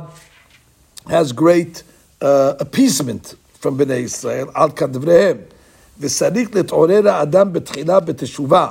has 1.07 1.31
great 1.31 1.83
uh, 2.21 2.25
appeasement 2.59 3.35
from 3.61 3.69
בני 3.69 3.93
ישראל 3.93 4.47
על 4.53 4.71
כדבריהם. 4.71 5.37
וצריך 5.99 6.55
להתעורר 6.55 7.09
האדם 7.09 7.53
בתחילה 7.53 7.99
בתשובה. 7.99 8.67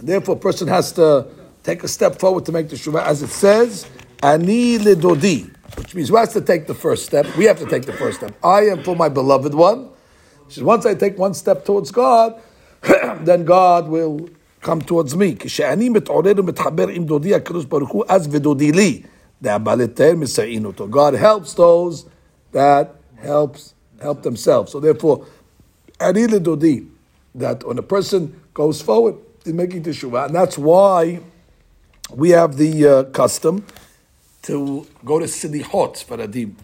And 0.00 0.06
therefore 0.06 0.32
a 0.32 0.36
person 0.36 0.68
has 0.68 0.92
to 0.92 1.24
take 1.62 1.84
a 1.84 1.88
step 1.88 2.20
forward 2.20 2.44
to 2.46 2.52
make 2.52 2.68
the 2.68 2.76
teshuvah. 2.76 3.06
As 3.06 3.22
it 3.22 3.30
says, 3.30 3.86
אני 4.22 4.78
לדודי 4.84 5.44
which 5.76 5.94
means 5.94 6.08
who 6.08 6.16
has 6.16 6.32
to 6.32 6.40
take 6.40 6.66
the 6.66 6.74
first 6.74 7.04
step? 7.04 7.26
We 7.36 7.44
have 7.44 7.58
to 7.58 7.66
take 7.66 7.84
the 7.84 7.92
first 7.92 8.18
step. 8.18 8.32
I 8.44 8.66
am 8.66 8.82
for 8.82 8.94
my 8.94 9.08
beloved 9.08 9.54
one. 9.54 9.88
Says, 10.48 10.62
once 10.62 10.86
I 10.86 10.94
take 10.94 11.18
one 11.18 11.34
step 11.34 11.64
towards 11.64 11.90
God, 11.90 12.40
then 13.20 13.44
God 13.44 13.88
will 13.88 14.28
come 14.60 14.80
towards 14.80 15.16
me. 15.16 15.36
כשאני 15.38 15.88
מתעורר 15.88 16.32
ומתחבר 16.36 16.88
עם 16.88 17.04
דודי 17.04 17.34
הקדוש 17.34 17.64
ברוך 17.64 17.90
הוא, 17.90 18.04
אז 18.08 18.28
ודודי 18.30 18.72
לי. 18.72 19.02
God 20.90 21.14
helps 21.14 21.54
those 21.54 22.06
that 22.52 22.96
helps 23.16 23.74
help 24.00 24.22
themselves. 24.22 24.72
So 24.72 24.80
therefore, 24.80 25.26
אני 26.00 26.26
לדודי, 26.26 26.84
that 27.34 27.64
when 27.66 27.78
a 27.78 27.82
person 27.82 28.40
goes 28.54 28.80
forward 28.80 29.16
in 29.44 29.56
making 29.56 29.82
teshuvah, 29.82 30.26
and 30.26 30.34
that's 30.34 30.56
why 30.56 31.20
we 32.14 32.30
have 32.30 32.56
the 32.56 32.86
uh, 32.86 33.04
custom 33.04 33.64
to 34.42 34.86
go 35.04 35.18
to 35.18 35.26
Silichot 35.26 36.04
Faradim 36.04 36.54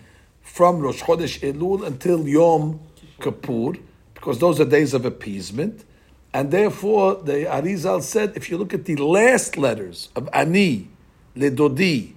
from 0.42 0.80
Rosh 0.80 1.02
Chodesh 1.02 1.40
Elul 1.40 1.86
until 1.86 2.28
Yom 2.28 2.80
Kippur, 3.19 3.73
because 4.13 4.39
those 4.39 4.59
are 4.59 4.65
days 4.65 4.93
of 4.93 5.05
appeasement. 5.05 5.85
And 6.33 6.51
therefore, 6.51 7.15
the 7.15 7.45
Arizal 7.45 8.01
said, 8.01 8.33
if 8.35 8.49
you 8.49 8.57
look 8.57 8.73
at 8.73 8.85
the 8.85 8.97
last 8.97 9.57
letters 9.57 10.09
of 10.15 10.27
Ani, 10.33 10.89
Ledodi, 11.35 12.13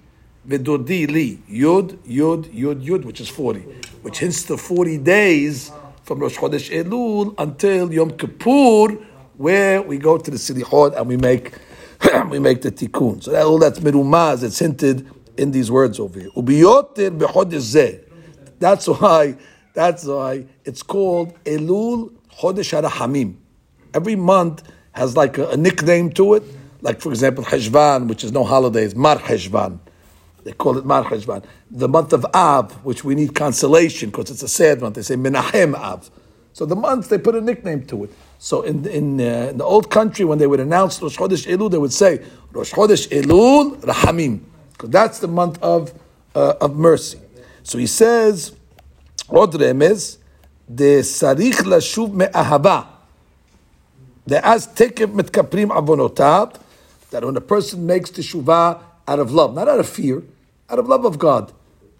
Vedodi 0.47 1.09
Li, 1.09 1.39
Yud, 1.49 1.97
Yud, 1.99 2.45
Yud, 2.53 2.83
Yud, 2.83 3.05
which 3.05 3.21
is 3.21 3.29
40, 3.29 3.59
which 4.01 4.19
hints 4.19 4.43
to 4.43 4.57
40 4.57 4.97
days 4.97 5.71
from 6.03 6.19
Rosh 6.19 6.37
Chodesh 6.37 6.69
Elul 6.71 7.35
until 7.37 7.93
Yom 7.93 8.11
Kippur, 8.11 8.95
where 9.37 9.81
we 9.81 9.97
go 9.97 10.17
to 10.17 10.31
the 10.31 10.37
Silichot 10.37 10.97
and 10.97 11.07
we 11.07 11.17
make 11.17 11.53
we 12.29 12.39
make 12.39 12.61
the 12.61 12.71
tikkun. 12.71 13.21
So 13.21 13.31
that, 13.31 13.45
all 13.45 13.59
that's 13.59 13.79
merumaz, 13.79 14.43
it's 14.43 14.59
hinted 14.59 15.09
in 15.37 15.51
these 15.51 15.69
words 15.69 15.99
over 15.99 16.19
here. 16.19 16.29
That's 18.59 18.87
why, 18.87 19.37
that's 19.79 20.03
why 20.03 20.45
it's 20.65 20.83
called 20.83 21.41
Elul 21.45 22.11
Chodesh 22.37 22.71
HaRahamim. 22.77 23.35
Every 23.93 24.17
month 24.17 24.69
has 24.91 25.15
like 25.15 25.37
a, 25.37 25.51
a, 25.51 25.57
nickname 25.57 26.11
to 26.11 26.33
it. 26.33 26.43
Like, 26.81 26.99
for 26.99 27.11
example, 27.11 27.45
Heshvan, 27.45 28.09
which 28.09 28.25
is 28.25 28.33
no 28.33 28.43
holidays, 28.43 28.93
Mar 28.93 29.17
Heshvan. 29.17 29.79
They 30.43 30.51
call 30.51 30.77
it 30.77 30.85
Mar 30.85 31.05
Heshvan. 31.05 31.45
The 31.71 31.87
month 31.87 32.11
of 32.11 32.25
Av, 32.33 32.73
which 32.83 33.05
we 33.05 33.15
need 33.15 33.33
consolation 33.33 34.09
because 34.09 34.29
it's 34.29 34.43
a 34.43 34.49
sad 34.49 34.81
month. 34.81 34.95
They 34.95 35.01
say 35.01 35.15
Menahem 35.15 35.73
Av. 35.75 36.11
So 36.51 36.65
the 36.65 36.75
months, 36.75 37.07
they 37.07 37.17
put 37.17 37.35
a 37.35 37.41
nickname 37.41 37.85
to 37.87 38.03
it. 38.03 38.11
So 38.37 38.63
in, 38.63 38.85
in, 38.85 39.21
uh, 39.21 39.47
in 39.51 39.57
the 39.59 39.63
old 39.63 39.89
country, 39.89 40.25
when 40.25 40.39
they 40.39 40.47
would 40.47 40.59
announce 40.59 41.01
Rosh 41.01 41.17
Chodesh 41.17 41.47
Elul, 41.47 41.71
they 41.71 41.77
would 41.77 41.93
say 41.93 42.21
Rosh 42.51 42.73
Chodesh 42.73 43.07
Elul 43.07 43.79
Rahamim 43.79 44.41
because 44.73 44.89
that's 44.89 45.19
the 45.19 45.29
month 45.29 45.57
of 45.61 45.93
uh, 46.35 46.55
of 46.59 46.75
mercy. 46.75 47.19
So 47.63 47.77
he 47.77 47.87
says, 47.87 48.58
עוד 49.26 49.62
רמז, 49.62 50.18
דצריך 50.70 51.66
לשוב 51.66 52.10
מאהבה. 52.14 52.80
דאז 54.28 54.68
תקף 54.74 55.06
מתכפרים 55.14 55.72
עוונותיו, 55.72 56.48
that 57.10 57.22
when 57.22 57.36
a 57.36 57.40
person 57.40 57.86
makes 57.86 58.10
teshuvah 58.10 58.78
out 59.06 59.18
of 59.18 59.32
love, 59.32 59.54
not 59.54 59.68
out 59.68 59.78
of 59.78 59.88
fear, 59.88 60.22
out 60.70 60.78
of 60.78 60.88
love 60.88 61.04
of 61.04 61.18
God, 61.18 61.52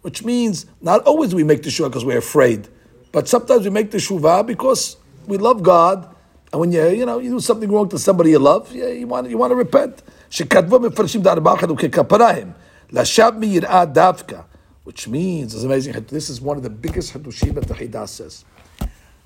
which 0.03 0.25
means 0.25 0.67
not 0.81 1.03
always 1.05 1.35
we 1.35 1.45
make 1.45 1.63
teshuvah 1.63 1.89
because 1.89 2.05
we're 2.05 2.19
afraid, 2.19 2.69
but 3.13 3.29
sometimes 3.29 3.65
we 3.65 3.71
make 3.71 3.91
teshuvah 3.91 4.47
because 4.47 4.97
we 5.27 5.37
love 5.37 5.63
God, 5.63 6.09
and 6.51 6.61
when 6.61 6.73
you 6.73 6.83
you 6.89 7.07
know 7.07 7.19
you 7.19 7.31
do 7.31 7.41
something 7.41 7.71
wrong 7.71 7.89
to 7.89 7.99
somebody 7.99 8.31
you 8.31 8.39
love, 8.39 8.73
yeah, 8.73 8.89
you 8.89 9.07
want 9.07 9.29
you 9.29 9.39
want 9.39 9.51
to 9.51 9.57
repent. 9.57 10.03
שכתבו 10.31 10.81
מפרשים 10.81 11.23
דארבעה 11.23 11.55
וככפריים. 11.69 12.53
Lashab 12.93 13.33
miyir'ah 13.41 13.87
davka, 13.87 14.45
which 14.90 15.08
means, 15.08 15.54
it's 15.54 15.64
amazing, 15.64 15.94
this 16.08 16.32
is 16.32 16.42
one 16.42 16.58
of 16.58 16.64
the 16.64 16.70
biggest 16.72 17.14
hadushim 17.14 17.54
that 17.54 17.68
the 17.68 17.76
Haidah 17.76 18.10
says. 18.10 18.44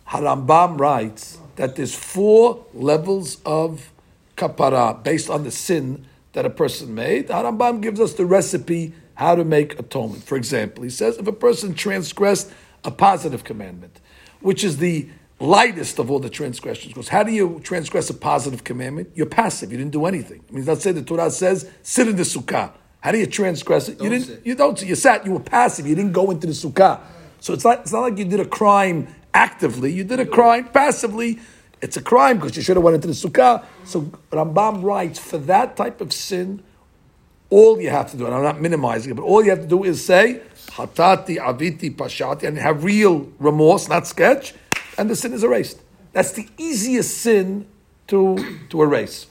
Harambam 0.10 0.78
writes 0.78 1.38
that 1.56 1.78
there's 1.78 1.96
four 1.96 2.66
levels 2.74 3.38
of 3.46 3.94
kapara 4.36 5.02
based 5.02 5.30
on 5.30 5.46
the 5.46 5.52
sin 5.52 6.06
that 6.34 6.46
a 6.46 6.50
person 6.50 6.94
made. 6.94 7.30
Harambam 7.30 7.82
gives 7.82 8.02
us 8.02 8.12
the 8.12 8.26
recipe 8.26 8.92
how 9.16 9.36
to 9.36 9.46
make 9.46 9.80
atonement. 9.80 10.26
For 10.26 10.36
example, 10.36 10.84
he 10.84 10.90
says 10.90 11.18
if 11.18 11.28
a 11.28 11.32
person 11.32 11.74
transgressed 11.74 12.52
a 12.84 12.92
positive 12.92 13.46
commandment, 13.46 14.02
which 14.42 14.66
is 14.66 14.80
the 14.80 15.08
lightest 15.40 15.98
of 15.98 16.12
all 16.12 16.20
the 16.20 16.30
transgressions. 16.30 16.92
Because 16.92 17.08
how 17.08 17.24
do 17.24 17.32
you 17.32 17.62
transgress 17.64 18.10
a 18.10 18.14
positive 18.14 18.66
commandment? 18.66 19.12
You're 19.16 19.28
passive. 19.28 19.72
You 19.72 19.78
didn't 19.78 19.94
do 19.94 20.08
anything. 20.08 20.44
I 20.50 20.52
mean, 20.52 20.66
let's 20.66 20.84
say 20.84 20.92
the 20.92 21.04
Torah 21.04 21.32
says, 21.32 21.72
sit 21.84 22.10
in 22.10 22.18
the 22.18 22.24
sukkah. 22.24 22.74
How 23.04 23.12
do 23.12 23.18
you 23.18 23.28
transgress 23.28 23.90
it? 23.90 23.98
Don't 23.98 24.06
you 24.06 24.10
didn't. 24.12 24.28
Sit. 24.28 24.46
You 24.46 24.56
don't. 24.56 24.82
You 24.82 24.96
sat. 24.96 25.26
You 25.26 25.34
were 25.34 25.46
passive. 25.58 25.86
You 25.86 25.96
didn't 25.96 26.14
go 26.14 26.32
into 26.32 26.48
the 26.48 26.54
sukkah. 26.54 27.02
So 27.40 27.54
it's 27.54 27.66
not. 27.66 27.82
It's 27.82 27.92
not 27.92 28.02
like 28.02 28.18
you 28.18 28.26
did 28.26 28.40
a 28.40 28.46
crime 28.46 29.14
actively, 29.34 29.92
you 29.92 30.04
did 30.04 30.20
a 30.20 30.26
crime. 30.26 30.66
Passively, 30.70 31.40
it's 31.82 31.98
a 31.98 32.02
crime 32.02 32.38
because 32.38 32.56
you 32.56 32.64
should 32.64 32.78
have 32.78 32.84
went 32.84 32.96
into 32.96 33.08
the 33.08 33.14
sukkah. 33.14 33.66
So 33.84 34.02
Rambam 34.32 34.84
writes 34.84 35.20
for 35.20 35.38
that 35.40 35.76
type 35.76 36.02
of 36.02 36.14
sin, 36.14 36.64
all 37.50 37.80
you 37.80 37.90
have 37.90 38.12
to 38.12 38.18
do, 38.18 38.26
and 38.26 38.34
I'm 38.34 38.44
not 38.44 38.62
minimizing 38.62 39.12
it, 39.12 39.16
but 39.16 39.24
all 39.24 39.44
you 39.44 39.50
have 39.50 39.62
to 39.62 39.68
do 39.68 39.84
is 39.84 40.04
say 40.04 40.42
hatati, 40.72 41.38
aviti, 41.38 41.96
pashati, 41.96 42.44
and 42.44 42.58
have 42.58 42.84
real 42.84 43.32
remorse, 43.40 43.88
not 43.90 44.08
sketch, 44.08 44.54
and 44.98 45.10
the 45.10 45.16
sin 45.16 45.34
is 45.34 45.44
erased. 45.44 45.82
That's 46.14 46.32
the 46.32 46.48
easiest 46.58 47.18
sin 47.18 47.68
to 48.08 48.60
to 48.70 48.82
erase. 48.82 49.28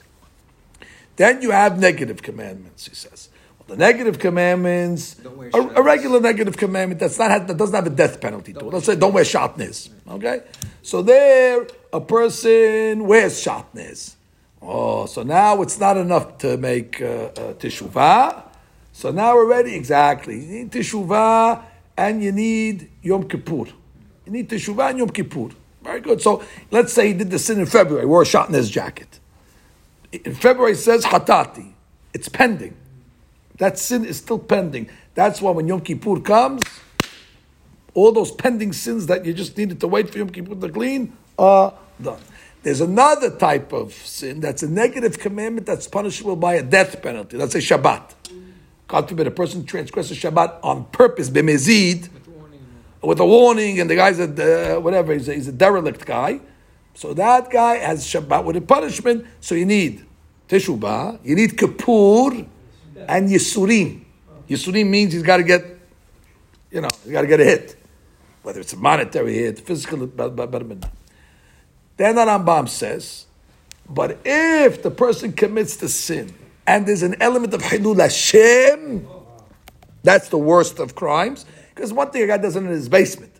Then 1.16 1.42
you 1.42 1.50
have 1.50 1.78
negative 1.78 2.22
commandments. 2.22 2.86
He 2.86 2.94
says. 2.94 3.28
The 3.72 3.78
negative 3.78 4.18
commandments, 4.18 5.16
a, 5.24 5.58
a, 5.58 5.82
regular 5.82 6.20
negative 6.20 6.58
commandment 6.58 7.00
that's 7.00 7.18
not 7.18 7.46
that 7.46 7.56
doesn't 7.56 7.74
have 7.74 7.86
a 7.86 7.96
death 7.96 8.20
penalty 8.20 8.52
to 8.52 8.60
it. 8.60 8.64
Let's 8.66 8.84
say 8.84 8.96
don't 8.96 9.14
wear 9.14 9.24
shatnez. 9.24 9.88
Okay, 10.06 10.42
so 10.82 11.00
there 11.00 11.66
a 11.90 12.00
person 12.02 13.06
wears 13.06 13.42
shatnez. 13.42 14.16
Oh, 14.60 15.06
so 15.06 15.22
now 15.22 15.62
it's 15.62 15.80
not 15.80 15.96
enough 15.96 16.36
to 16.38 16.58
make 16.58 17.00
uh, 17.00 17.04
uh, 17.06 17.54
teshuvah. 17.54 18.42
So 18.92 19.10
now 19.10 19.36
we're 19.36 19.48
ready 19.48 19.74
exactly. 19.74 20.38
You 20.44 20.52
need 20.52 20.70
teshuvah 20.70 21.62
and 21.96 22.22
you 22.22 22.30
need 22.30 22.90
Yom 23.00 23.26
Kippur. 23.26 23.72
You 24.26 24.32
need 24.32 24.50
teshuvah 24.50 24.90
and 24.90 24.98
Yom 24.98 25.08
Kippur. 25.08 25.48
Very 25.80 26.02
good. 26.02 26.20
So 26.20 26.44
let's 26.70 26.92
say 26.92 27.08
he 27.08 27.14
did 27.14 27.30
the 27.30 27.38
sin 27.38 27.58
in 27.58 27.64
February, 27.64 28.04
wore 28.04 28.20
a 28.20 28.26
shatnez 28.26 28.70
jacket. 28.70 29.18
In 30.12 30.34
February 30.34 30.74
says 30.74 31.06
hatati. 31.06 31.72
It's 32.12 32.28
pending. 32.28 32.76
That 33.58 33.78
sin 33.78 34.04
is 34.04 34.18
still 34.18 34.38
pending. 34.38 34.88
That's 35.14 35.40
why 35.40 35.50
when 35.50 35.68
Yom 35.68 35.80
Kippur 35.80 36.20
comes, 36.20 36.62
all 37.94 38.12
those 38.12 38.30
pending 38.30 38.72
sins 38.72 39.06
that 39.06 39.24
you 39.24 39.34
just 39.34 39.56
needed 39.56 39.80
to 39.80 39.88
wait 39.88 40.10
for 40.10 40.18
Yom 40.18 40.30
Kippur 40.30 40.54
to 40.54 40.68
clean 40.68 41.16
are 41.38 41.74
done. 42.00 42.20
There's 42.62 42.80
another 42.80 43.36
type 43.36 43.72
of 43.72 43.92
sin 43.92 44.40
that's 44.40 44.62
a 44.62 44.68
negative 44.68 45.18
commandment 45.18 45.66
that's 45.66 45.88
punishable 45.88 46.36
by 46.36 46.54
a 46.54 46.62
death 46.62 47.02
penalty. 47.02 47.36
Let's 47.36 47.52
say 47.52 47.58
Shabbat. 47.58 48.14
God 48.86 49.08
forbid 49.08 49.26
a 49.26 49.30
person 49.30 49.64
transgresses 49.64 50.18
Shabbat 50.18 50.60
on 50.62 50.84
purpose, 50.86 51.28
b'mezid, 51.28 52.08
with 53.02 53.18
a 53.18 53.26
warning, 53.26 53.80
and 53.80 53.90
the 53.90 53.96
guy's 53.96 54.20
a 54.20 54.76
uh, 54.76 54.80
whatever, 54.80 55.12
he's 55.12 55.28
a, 55.28 55.34
he's 55.34 55.48
a 55.48 55.52
derelict 55.52 56.06
guy. 56.06 56.40
So 56.94 57.14
that 57.14 57.50
guy 57.50 57.78
has 57.78 58.06
Shabbat 58.06 58.44
with 58.44 58.56
a 58.56 58.60
punishment. 58.60 59.26
So 59.40 59.54
you 59.54 59.66
need 59.66 60.06
Teshuvah, 60.48 61.18
you 61.24 61.34
need 61.34 61.58
Kippur, 61.58 62.46
and 63.08 63.28
Yisurim. 63.28 64.04
Yisurim 64.48 64.88
means 64.88 65.12
he's 65.12 65.22
got 65.22 65.38
to 65.38 65.42
get, 65.42 65.64
you 66.70 66.80
know, 66.80 66.88
he's 67.02 67.12
got 67.12 67.22
to 67.22 67.26
get 67.26 67.40
a 67.40 67.44
hit. 67.44 67.76
Whether 68.42 68.60
it's 68.60 68.72
a 68.72 68.76
monetary 68.76 69.34
hit, 69.34 69.60
physical, 69.60 70.06
but, 70.06 70.36
then 71.96 72.14
the 72.16 72.22
Rambam 72.22 72.68
says, 72.68 73.26
but 73.88 74.18
if 74.24 74.82
the 74.82 74.90
person 74.90 75.32
commits 75.32 75.76
the 75.76 75.88
sin 75.88 76.34
and 76.66 76.86
there's 76.86 77.02
an 77.02 77.16
element 77.20 77.54
of 77.54 77.62
Hilul 77.62 78.00
Hashem, 78.00 79.06
that's 80.02 80.28
the 80.28 80.38
worst 80.38 80.78
of 80.78 80.94
crimes. 80.94 81.44
Because 81.74 81.92
one 81.92 82.10
thing 82.10 82.22
a 82.22 82.26
guy 82.26 82.38
does 82.38 82.56
in 82.56 82.66
his 82.66 82.88
basement. 82.88 83.32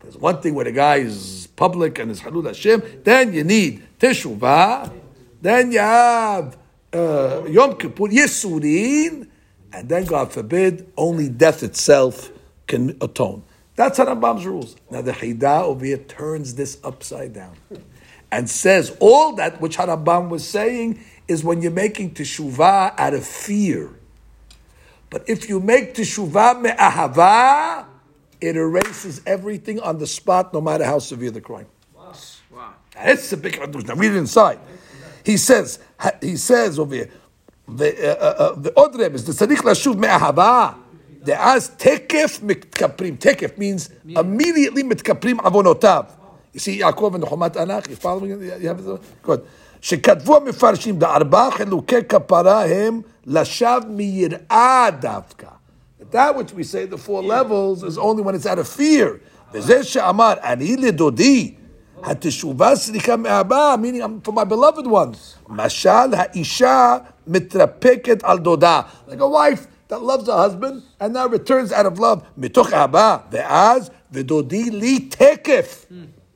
There's 0.00 0.16
one 0.16 0.40
thing 0.40 0.54
where 0.54 0.64
the 0.64 0.72
guy 0.72 0.96
is 0.96 1.48
public 1.56 1.98
and 1.98 2.10
is 2.10 2.20
Hilul 2.20 2.46
Hashem, 2.46 3.02
then 3.04 3.32
you 3.32 3.44
need 3.44 3.82
Teshuvah, 3.98 4.92
then 5.40 5.72
you 5.72 5.78
have 5.78 6.56
uh, 6.92 7.44
Yom 7.48 7.76
Kippur, 7.76 8.08
Yisurin, 8.08 9.28
and 9.72 9.88
then, 9.88 10.04
God 10.04 10.32
forbid, 10.32 10.92
only 10.96 11.28
death 11.28 11.62
itself 11.62 12.30
can 12.66 12.96
atone. 13.00 13.44
That's 13.76 13.98
Harambam's 13.98 14.44
rules. 14.44 14.76
Now, 14.90 15.00
the 15.02 15.12
Haidah 15.12 15.62
over 15.62 15.84
here 15.84 15.98
turns 15.98 16.54
this 16.54 16.78
upside 16.84 17.32
down 17.32 17.56
and 18.32 18.48
says 18.50 18.96
all 19.00 19.34
that 19.36 19.60
which 19.60 19.76
Harambam 19.78 20.28
was 20.28 20.46
saying 20.46 21.00
is 21.28 21.44
when 21.44 21.62
you're 21.62 21.70
making 21.70 22.14
teshuvah 22.14 22.94
out 22.98 23.14
of 23.14 23.24
fear. 23.24 23.90
But 25.08 25.28
if 25.28 25.48
you 25.48 25.60
make 25.60 25.94
teshuvah 25.94 26.60
me'ahava, 26.60 27.86
it 28.40 28.56
erases 28.56 29.20
everything 29.26 29.80
on 29.80 29.98
the 29.98 30.06
spot, 30.06 30.52
no 30.52 30.60
matter 30.60 30.84
how 30.84 30.98
severe 30.98 31.30
the 31.30 31.40
crime. 31.40 31.66
Wow. 31.94 32.12
wow. 32.50 32.74
That's 32.94 33.32
a 33.32 33.36
big. 33.36 33.58
Now 33.58 33.94
read 33.94 34.12
it 34.12 34.16
inside. 34.16 34.58
He 35.23 35.37
says, 35.37 35.79
he 36.21 36.37
says 36.37 36.77
over 36.79 36.95
here, 36.95 37.09
the 37.67 38.19
uh, 38.19 38.25
uh, 38.25 38.55
the 38.55 38.71
odrem 38.71 39.13
is 39.15 39.25
the 39.25 39.33
tzaddik 39.33 39.57
lashuv 39.57 39.97
me'ahava. 39.97 40.77
The 41.23 41.41
as 41.41 41.69
tekef 41.71 42.39
mitkaprim. 42.41 43.17
Tekef 43.17 43.57
means 43.57 43.89
immediately 44.05 44.83
mitkaprim 44.83 45.37
avonotav. 45.37 46.11
You 46.53 46.59
see 46.59 46.79
Yaakov 46.79 47.15
and 47.15 47.23
the 47.23 47.27
Chomat 47.27 47.53
Anach. 47.55 47.89
You 47.89 47.95
following? 47.95 48.29
You 48.41 48.67
have 48.67 48.87
it? 48.87 49.01
Good. 49.23 49.45
שכתבו 49.81 50.37
המפרשים, 50.37 50.99
בארבעה 50.99 51.51
חילוקי 51.51 52.03
כפרה 52.09 52.65
הם 52.65 53.01
לשווא 53.25 53.79
מיראה 53.89 54.87
דווקא. 54.99 55.47
That 56.11 56.35
which 56.35 56.53
we 56.53 56.63
say 56.63 56.85
the 56.85 56.97
four 56.97 57.21
levels 57.21 57.83
is 57.83 57.97
only 57.97 58.21
when 58.21 58.35
it's 58.35 58.45
out 58.45 58.59
of 58.59 58.67
fear. 58.67 59.19
וזה 59.53 59.83
שאמר, 59.83 60.33
אני 60.43 60.77
לדודי, 60.77 61.55
Hatishuva 62.02 62.74
srika 62.76 63.20
me'aba, 63.20 63.76
meaning 63.78 64.02
um, 64.02 64.20
for 64.20 64.32
my 64.32 64.44
beloved 64.44 64.86
ones. 64.86 65.36
Mashal 65.48 66.14
ha'isha 66.14 67.06
mitrapeket 67.28 68.22
al 68.24 68.38
doda. 68.38 68.86
Like 69.06 69.20
a 69.20 69.28
wife 69.28 69.66
that 69.88 70.00
loves 70.02 70.26
her 70.26 70.36
husband 70.36 70.82
and 70.98 71.14
now 71.14 71.26
returns 71.26 71.72
out 71.72 71.86
of 71.86 71.98
love. 71.98 72.26
Mitoch 72.38 72.72
aba 72.72 73.24
ve'az 73.30 73.90
ve'dodi 74.12 74.70
li 74.70 75.08
tekef. 75.08 75.86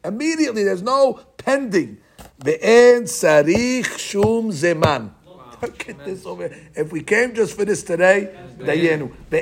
Immediately, 0.04 0.64
there's 0.64 0.82
no 0.82 1.20
pending. 1.38 1.98
Ve'en 2.40 3.04
sarich 3.04 3.98
shum 3.98 4.50
zeman. 4.50 5.10
Look 5.62 5.88
at 5.88 6.04
this 6.04 6.26
over. 6.26 6.54
If 6.74 6.92
we 6.92 7.02
came 7.02 7.34
just 7.34 7.56
for 7.56 7.64
this 7.64 7.82
today, 7.82 8.36
the 8.58 8.74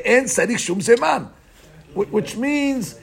end 0.06 0.26
sarich 0.26 0.58
shum 0.58 0.78
zeman. 0.78 1.30
Which 1.94 2.36
means 2.36 2.94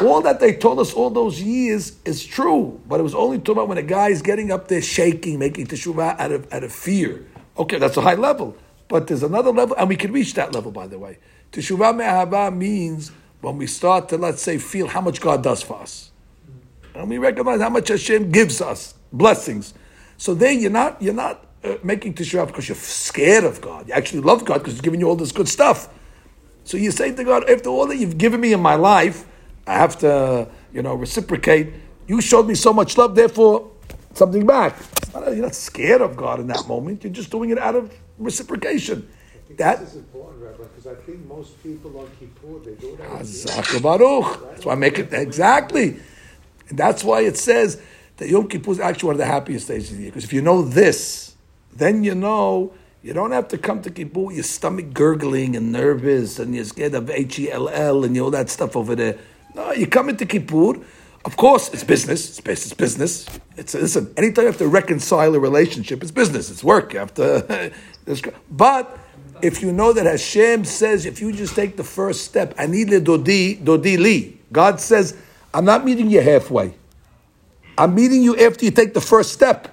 all 0.00 0.20
that 0.22 0.40
they 0.40 0.54
told 0.54 0.80
us 0.80 0.92
all 0.92 1.10
those 1.10 1.40
years 1.40 1.96
is 2.04 2.24
true, 2.24 2.80
but 2.88 2.98
it 2.98 3.02
was 3.04 3.14
only 3.14 3.38
talking 3.38 3.52
about 3.52 3.68
when 3.68 3.78
a 3.78 3.82
guy 3.82 4.08
is 4.08 4.22
getting 4.22 4.50
up 4.50 4.66
there 4.68 4.82
shaking, 4.82 5.38
making 5.38 5.66
teshuvah 5.66 6.18
out 6.18 6.32
of 6.32 6.52
out 6.52 6.64
of 6.64 6.72
fear. 6.72 7.24
Okay, 7.56 7.78
that's 7.78 7.96
a 7.96 8.00
high 8.00 8.14
level, 8.14 8.56
but 8.88 9.06
there's 9.06 9.22
another 9.22 9.52
level, 9.52 9.76
and 9.78 9.88
we 9.88 9.96
can 9.96 10.12
reach 10.12 10.34
that 10.34 10.52
level, 10.52 10.72
by 10.72 10.88
the 10.88 10.98
way. 10.98 11.18
Teshuvah 11.52 11.96
me'ahava 11.96 12.54
means 12.54 13.12
when 13.40 13.56
we 13.56 13.66
start 13.68 14.08
to 14.08 14.18
let's 14.18 14.42
say 14.42 14.58
feel 14.58 14.88
how 14.88 15.00
much 15.00 15.20
God 15.20 15.44
does 15.44 15.62
for 15.62 15.80
us, 15.80 16.10
and 16.94 17.08
we 17.08 17.18
recognize 17.18 17.60
how 17.60 17.70
much 17.70 17.88
Hashem 17.88 18.32
gives 18.32 18.60
us 18.60 18.94
blessings. 19.12 19.74
So 20.16 20.34
there, 20.34 20.50
you're 20.50 20.72
not 20.72 21.00
you're 21.00 21.14
not 21.14 21.46
uh, 21.62 21.76
making 21.84 22.14
teshuvah 22.14 22.48
because 22.48 22.68
you're 22.68 22.76
scared 22.76 23.44
of 23.44 23.60
God. 23.60 23.86
You 23.86 23.94
actually 23.94 24.22
love 24.22 24.44
God 24.44 24.58
because 24.58 24.72
He's 24.74 24.80
giving 24.80 24.98
you 24.98 25.08
all 25.08 25.16
this 25.16 25.30
good 25.30 25.48
stuff. 25.48 25.88
So 26.64 26.78
you 26.78 26.90
say 26.90 27.14
to 27.14 27.22
God, 27.22 27.48
after 27.48 27.68
all 27.68 27.86
that 27.86 27.96
you've 27.96 28.18
given 28.18 28.40
me 28.40 28.52
in 28.52 28.60
my 28.60 28.74
life, 28.74 29.26
I 29.66 29.74
have 29.74 29.98
to 29.98 30.48
you 30.72 30.82
know 30.82 30.94
reciprocate. 30.94 31.72
You 32.06 32.20
showed 32.20 32.46
me 32.46 32.54
so 32.54 32.72
much 32.72 32.98
love, 32.98 33.14
therefore 33.14 33.70
something 34.12 34.46
back. 34.46 34.76
Not, 35.12 35.26
you're 35.28 35.42
not 35.42 35.54
scared 35.54 36.00
of 36.00 36.16
God 36.16 36.40
in 36.40 36.46
that 36.48 36.66
moment. 36.66 37.04
You're 37.04 37.12
just 37.12 37.30
doing 37.30 37.50
it 37.50 37.58
out 37.58 37.74
of 37.74 37.92
reciprocation. 38.18 39.08
That 39.56 39.82
is 39.82 39.94
important, 39.94 40.42
Rabbi, 40.42 40.64
because 40.64 40.86
I 40.86 40.94
think 41.02 41.24
most 41.26 41.62
people 41.62 41.96
on 41.98 42.10
Kippur 42.18 42.58
they 42.64 42.74
do 42.74 42.96
that. 42.96 43.80
Baruch. 43.82 44.50
That's 44.50 44.64
why 44.64 44.72
I 44.72 44.76
make 44.76 44.98
it 44.98 45.12
exactly. 45.12 45.96
And 46.68 46.78
that's 46.78 47.04
why 47.04 47.20
it 47.20 47.36
says 47.36 47.80
that 48.16 48.28
Yom 48.28 48.48
Kippur 48.48 48.72
is 48.72 48.80
actually 48.80 49.08
one 49.08 49.14
of 49.14 49.18
the 49.18 49.26
happiest 49.26 49.68
days 49.68 49.90
of 49.90 49.96
the 49.96 50.02
year. 50.02 50.10
Because 50.10 50.24
if 50.24 50.32
you 50.32 50.42
know 50.42 50.62
this, 50.62 51.36
then 51.72 52.02
you 52.02 52.14
know 52.14 52.72
you 53.02 53.12
don't 53.12 53.32
have 53.32 53.48
to 53.48 53.58
come 53.58 53.82
to 53.82 53.90
Kippur 53.90 54.20
with 54.20 54.36
your 54.36 54.44
stomach 54.44 54.92
gurgling 54.92 55.54
and 55.54 55.70
nervous 55.70 56.38
and 56.38 56.54
you're 56.54 56.64
scared 56.64 56.94
of 56.94 57.10
H 57.10 57.38
E 57.38 57.52
L 57.52 57.68
L 57.68 58.04
and 58.04 58.18
all 58.18 58.30
that 58.30 58.50
stuff 58.50 58.76
over 58.76 58.96
there. 58.96 59.18
No, 59.54 59.72
you 59.72 59.86
come 59.86 60.08
into 60.08 60.26
Kippur. 60.26 60.80
Of 61.24 61.36
course, 61.36 61.72
it's 61.72 61.84
business. 61.84 62.38
It's, 62.38 62.66
it's 62.66 62.74
business. 62.74 63.26
It's 63.56 63.74
listen. 63.74 64.12
Anytime 64.16 64.42
you 64.42 64.48
have 64.48 64.58
to 64.58 64.68
reconcile 64.68 65.34
a 65.34 65.38
relationship, 65.38 66.02
it's 66.02 66.10
business. 66.10 66.50
It's 66.50 66.62
work. 66.62 66.92
You 66.92 66.98
have 66.98 67.14
to. 67.14 67.72
but 68.50 68.98
if 69.40 69.62
you 69.62 69.72
know 69.72 69.92
that 69.92 70.06
Hashem 70.06 70.64
says, 70.64 71.06
if 71.06 71.20
you 71.20 71.32
just 71.32 71.54
take 71.54 71.76
the 71.76 71.84
first 71.84 72.24
step, 72.24 72.54
ani 72.58 72.84
le 72.84 73.00
dodi 73.00 73.62
dodi 73.62 73.96
li. 73.98 74.38
God 74.52 74.80
says, 74.80 75.16
I'm 75.52 75.64
not 75.64 75.84
meeting 75.84 76.10
you 76.10 76.20
halfway. 76.20 76.74
I'm 77.76 77.94
meeting 77.94 78.22
you 78.22 78.36
after 78.36 78.64
you 78.64 78.70
take 78.70 78.94
the 78.94 79.00
first 79.00 79.32
step. 79.32 79.68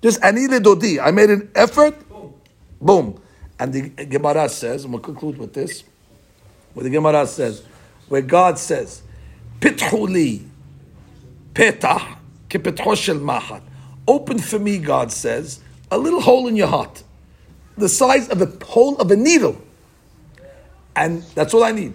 Just 0.00 0.20
anile 0.22 0.60
dodi. 0.60 0.98
I 1.00 1.10
made 1.10 1.30
an 1.30 1.50
effort. 1.54 1.94
Boom. 2.80 3.20
And 3.58 3.72
the 3.72 3.82
Gemara 4.06 4.48
says, 4.48 4.84
and 4.84 4.92
we'll 4.92 5.02
conclude 5.02 5.38
with 5.38 5.52
this. 5.52 5.84
What 6.74 6.82
the 6.82 6.90
Gemara 6.90 7.26
says, 7.26 7.62
where 8.12 8.20
God 8.20 8.58
says, 8.58 9.00
Pithuli, 9.58 10.46
petah, 11.54 12.18
kipetho 12.50 12.94
shel 12.94 13.16
mahat. 13.16 13.62
Open 14.06 14.38
for 14.38 14.58
me, 14.58 14.76
God 14.76 15.10
says, 15.10 15.60
a 15.90 15.96
little 15.96 16.20
hole 16.20 16.46
in 16.46 16.54
your 16.54 16.66
heart, 16.66 17.04
the 17.78 17.88
size 17.88 18.28
of 18.28 18.42
a 18.42 18.64
hole 18.66 18.98
of 18.98 19.10
a 19.10 19.16
needle, 19.16 19.56
and 20.94 21.22
that's 21.34 21.54
all 21.54 21.64
I 21.64 21.72
need. 21.72 21.94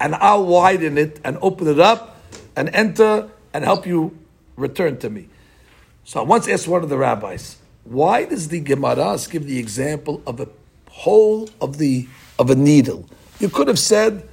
And 0.00 0.16
I'll 0.16 0.44
widen 0.44 0.98
it 0.98 1.20
and 1.22 1.38
open 1.42 1.68
it 1.68 1.78
up 1.78 2.20
and 2.56 2.68
enter 2.74 3.30
and 3.54 3.62
help 3.62 3.86
you 3.86 4.18
return 4.56 4.98
to 4.98 5.10
me. 5.10 5.28
So 6.02 6.18
I 6.18 6.24
once 6.24 6.48
asked 6.48 6.66
one 6.66 6.82
of 6.82 6.88
the 6.88 6.98
rabbis, 6.98 7.56
why 7.84 8.24
does 8.24 8.48
the 8.48 8.58
Gemara 8.58 9.16
give 9.30 9.46
the 9.46 9.60
example 9.60 10.22
of 10.26 10.40
a 10.40 10.48
hole 10.88 11.48
of 11.60 11.78
the 11.78 12.08
of 12.36 12.50
a 12.50 12.56
needle? 12.56 13.08
You 13.38 13.48
could 13.48 13.68
have 13.68 13.78
said 13.78 14.26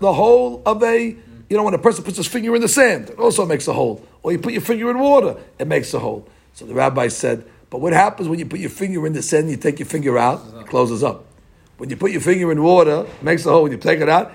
the 0.00 0.12
hole 0.12 0.62
of 0.66 0.82
a, 0.82 1.16
you 1.48 1.56
know, 1.56 1.62
when 1.62 1.74
a 1.74 1.78
person 1.78 2.04
puts 2.04 2.16
his 2.16 2.26
finger 2.26 2.54
in 2.54 2.62
the 2.62 2.68
sand, 2.68 3.10
it 3.10 3.18
also 3.18 3.46
makes 3.46 3.68
a 3.68 3.72
hole. 3.72 4.04
Or 4.22 4.32
you 4.32 4.38
put 4.38 4.52
your 4.52 4.62
finger 4.62 4.90
in 4.90 4.98
water, 4.98 5.36
it 5.58 5.66
makes 5.66 5.92
a 5.94 5.98
hole. 5.98 6.28
So 6.54 6.66
the 6.66 6.74
rabbi 6.74 7.08
said, 7.08 7.46
but 7.70 7.80
what 7.80 7.92
happens 7.92 8.28
when 8.28 8.38
you 8.38 8.46
put 8.46 8.60
your 8.60 8.70
finger 8.70 9.06
in 9.06 9.12
the 9.12 9.22
sand, 9.22 9.50
you 9.50 9.56
take 9.56 9.78
your 9.78 9.86
finger 9.86 10.16
out, 10.18 10.42
it 10.60 10.66
closes 10.66 11.02
up. 11.02 11.24
When 11.78 11.90
you 11.90 11.96
put 11.96 12.10
your 12.10 12.20
finger 12.20 12.50
in 12.50 12.62
water, 12.62 13.00
it 13.00 13.22
makes 13.22 13.44
a 13.44 13.50
hole. 13.50 13.64
When 13.64 13.72
you 13.72 13.78
take 13.78 14.00
it 14.00 14.08
out, 14.08 14.32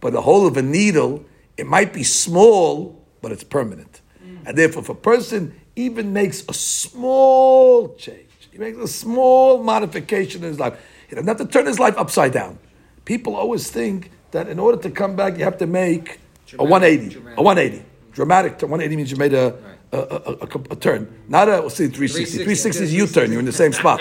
but 0.00 0.12
the 0.12 0.20
hole 0.20 0.46
of 0.46 0.56
a 0.56 0.62
needle, 0.62 1.24
it 1.56 1.66
might 1.66 1.92
be 1.92 2.02
small, 2.02 3.04
but 3.22 3.30
it's 3.32 3.44
permanent. 3.44 4.00
Mm. 4.24 4.46
And 4.46 4.58
therefore, 4.58 4.82
if 4.82 4.88
a 4.88 4.94
person 4.94 5.54
even 5.76 6.12
makes 6.12 6.42
a 6.48 6.54
small 6.54 7.94
change, 7.94 8.26
he 8.50 8.58
makes 8.58 8.78
a 8.78 8.88
small 8.88 9.62
modification 9.62 10.42
in 10.42 10.48
his 10.48 10.58
life, 10.58 10.78
he 11.08 11.14
doesn't 11.14 11.28
have 11.28 11.38
to 11.38 11.46
turn 11.46 11.66
his 11.66 11.78
life 11.78 11.96
upside 11.96 12.32
down. 12.32 12.58
People 13.04 13.36
always 13.36 13.70
think 13.70 14.10
that 14.32 14.48
in 14.48 14.58
order 14.58 14.78
to 14.82 14.90
come 14.90 15.16
back, 15.16 15.38
you 15.38 15.44
have 15.44 15.58
to 15.58 15.66
make 15.66 16.20
a 16.58 16.64
180. 16.64 17.16
A 17.36 17.42
180. 17.42 17.84
Dramatic. 18.12 18.52
180 18.62 18.96
means 18.96 19.10
you 19.10 19.16
made 19.16 19.34
a, 19.34 19.54
a, 19.92 19.98
a, 19.98 20.00
a, 20.00 20.46
a 20.70 20.76
turn. 20.76 21.08
Not 21.28 21.48
a, 21.48 21.60
we'll 21.60 21.70
see, 21.70 21.86
360. 21.86 22.38
360 22.38 22.84
is 22.84 22.92
a 22.92 22.96
U 22.96 23.06
turn. 23.06 23.30
You're 23.30 23.40
in 23.40 23.46
the 23.46 23.52
same 23.52 23.72
spot. 23.72 24.00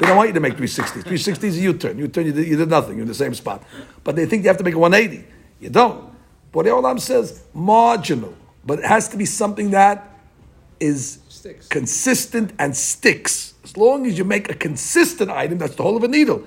they 0.00 0.06
don't 0.06 0.16
want 0.16 0.28
you 0.28 0.34
to 0.34 0.40
make 0.40 0.52
360. 0.52 1.02
360 1.02 1.48
is 1.48 1.58
a 1.58 1.60
U 1.60 1.72
turn. 1.74 1.98
U 1.98 2.08
turn, 2.08 2.26
you 2.26 2.32
did, 2.32 2.46
you 2.46 2.56
did 2.56 2.68
nothing. 2.68 2.94
You're 2.94 3.02
in 3.02 3.08
the 3.08 3.14
same 3.14 3.34
spot. 3.34 3.62
But 4.02 4.16
they 4.16 4.26
think 4.26 4.42
you 4.44 4.48
have 4.48 4.58
to 4.58 4.64
make 4.64 4.74
a 4.74 4.78
180. 4.78 5.26
You 5.60 5.70
don't. 5.70 6.10
But 6.52 6.64
the 6.64 6.70
Olam 6.70 6.98
says 6.98 7.42
marginal. 7.54 8.34
But 8.64 8.80
it 8.80 8.84
has 8.86 9.08
to 9.10 9.16
be 9.16 9.24
something 9.26 9.70
that 9.70 10.06
is 10.78 11.18
Sticks. 11.28 11.68
consistent 11.68 12.52
and 12.58 12.76
sticks. 12.76 13.54
As 13.64 13.76
long 13.76 14.06
as 14.06 14.16
you 14.18 14.24
make 14.24 14.50
a 14.50 14.54
consistent 14.54 15.30
item, 15.30 15.58
that's 15.58 15.74
the 15.74 15.82
whole 15.82 15.96
of 15.96 16.04
a 16.04 16.08
needle. 16.08 16.44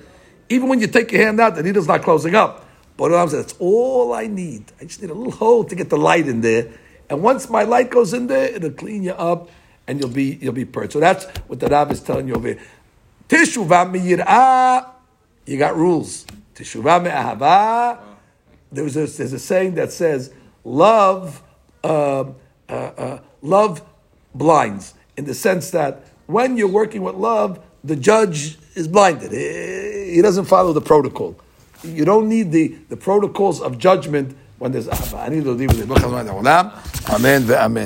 Even 0.48 0.68
when 0.68 0.80
you 0.80 0.86
take 0.88 1.10
your 1.10 1.24
hand 1.24 1.40
out, 1.40 1.54
the 1.54 1.62
needle's 1.62 1.88
not 1.88 2.02
closing 2.02 2.34
up. 2.34 2.64
But 2.96 3.10
Olam 3.10 3.28
says, 3.28 3.46
that's 3.46 3.56
all 3.58 4.12
I 4.12 4.26
need. 4.26 4.72
I 4.80 4.84
just 4.84 5.02
need 5.02 5.10
a 5.10 5.14
little 5.14 5.32
hole 5.32 5.64
to 5.64 5.74
get 5.74 5.90
the 5.90 5.96
light 5.96 6.28
in 6.28 6.40
there. 6.40 6.70
And 7.10 7.22
once 7.22 7.50
my 7.50 7.64
light 7.64 7.90
goes 7.90 8.14
in 8.14 8.28
there, 8.28 8.46
it'll 8.46 8.70
clean 8.70 9.02
you 9.02 9.12
up 9.12 9.50
and 9.86 10.00
you'll 10.00 10.08
be 10.08 10.38
you'll 10.40 10.52
be 10.52 10.64
purged. 10.64 10.92
So 10.92 11.00
that's 11.00 11.24
what 11.46 11.60
the 11.60 11.66
Rav 11.66 11.90
is 11.90 12.00
telling 12.00 12.28
you 12.28 12.34
over 12.34 12.48
here. 12.48 12.60
Teshuvah 13.28 14.90
you 15.46 15.58
got 15.58 15.76
rules. 15.76 16.24
Teshuvah 16.54 17.02
me'ahava. 17.02 17.98
There's 18.72 18.96
a, 18.96 19.06
there's 19.06 19.32
a 19.32 19.38
saying 19.38 19.74
that 19.74 19.92
says, 19.92 20.32
love, 20.64 21.42
uh, 21.82 22.24
uh, 22.68 22.72
uh, 22.72 23.18
love 23.42 23.82
blinds, 24.34 24.94
in 25.16 25.26
the 25.26 25.34
sense 25.34 25.70
that 25.70 26.06
when 26.26 26.56
you're 26.56 26.68
working 26.68 27.02
with 27.02 27.14
love, 27.14 27.62
the 27.84 27.94
judge 27.94 28.58
is 28.74 28.88
blinded. 28.88 29.32
He 29.32 30.14
he 30.14 30.22
doesn't 30.22 30.46
follow 30.46 30.72
the 30.72 30.80
protocol. 30.80 31.36
You 31.84 32.04
don't 32.04 32.28
need 32.28 32.50
the, 32.52 32.68
the 32.88 32.96
protocols 32.96 33.60
of 33.60 33.78
judgment 33.78 34.36
when 34.58 34.72
there's. 34.72 34.88
I 34.88 35.28
need 35.28 35.44
to 35.44 35.52
leave 35.52 35.70
with 35.70 35.90
it. 35.90 36.04
Amen 37.10 37.42
ve'amen. 37.42 37.82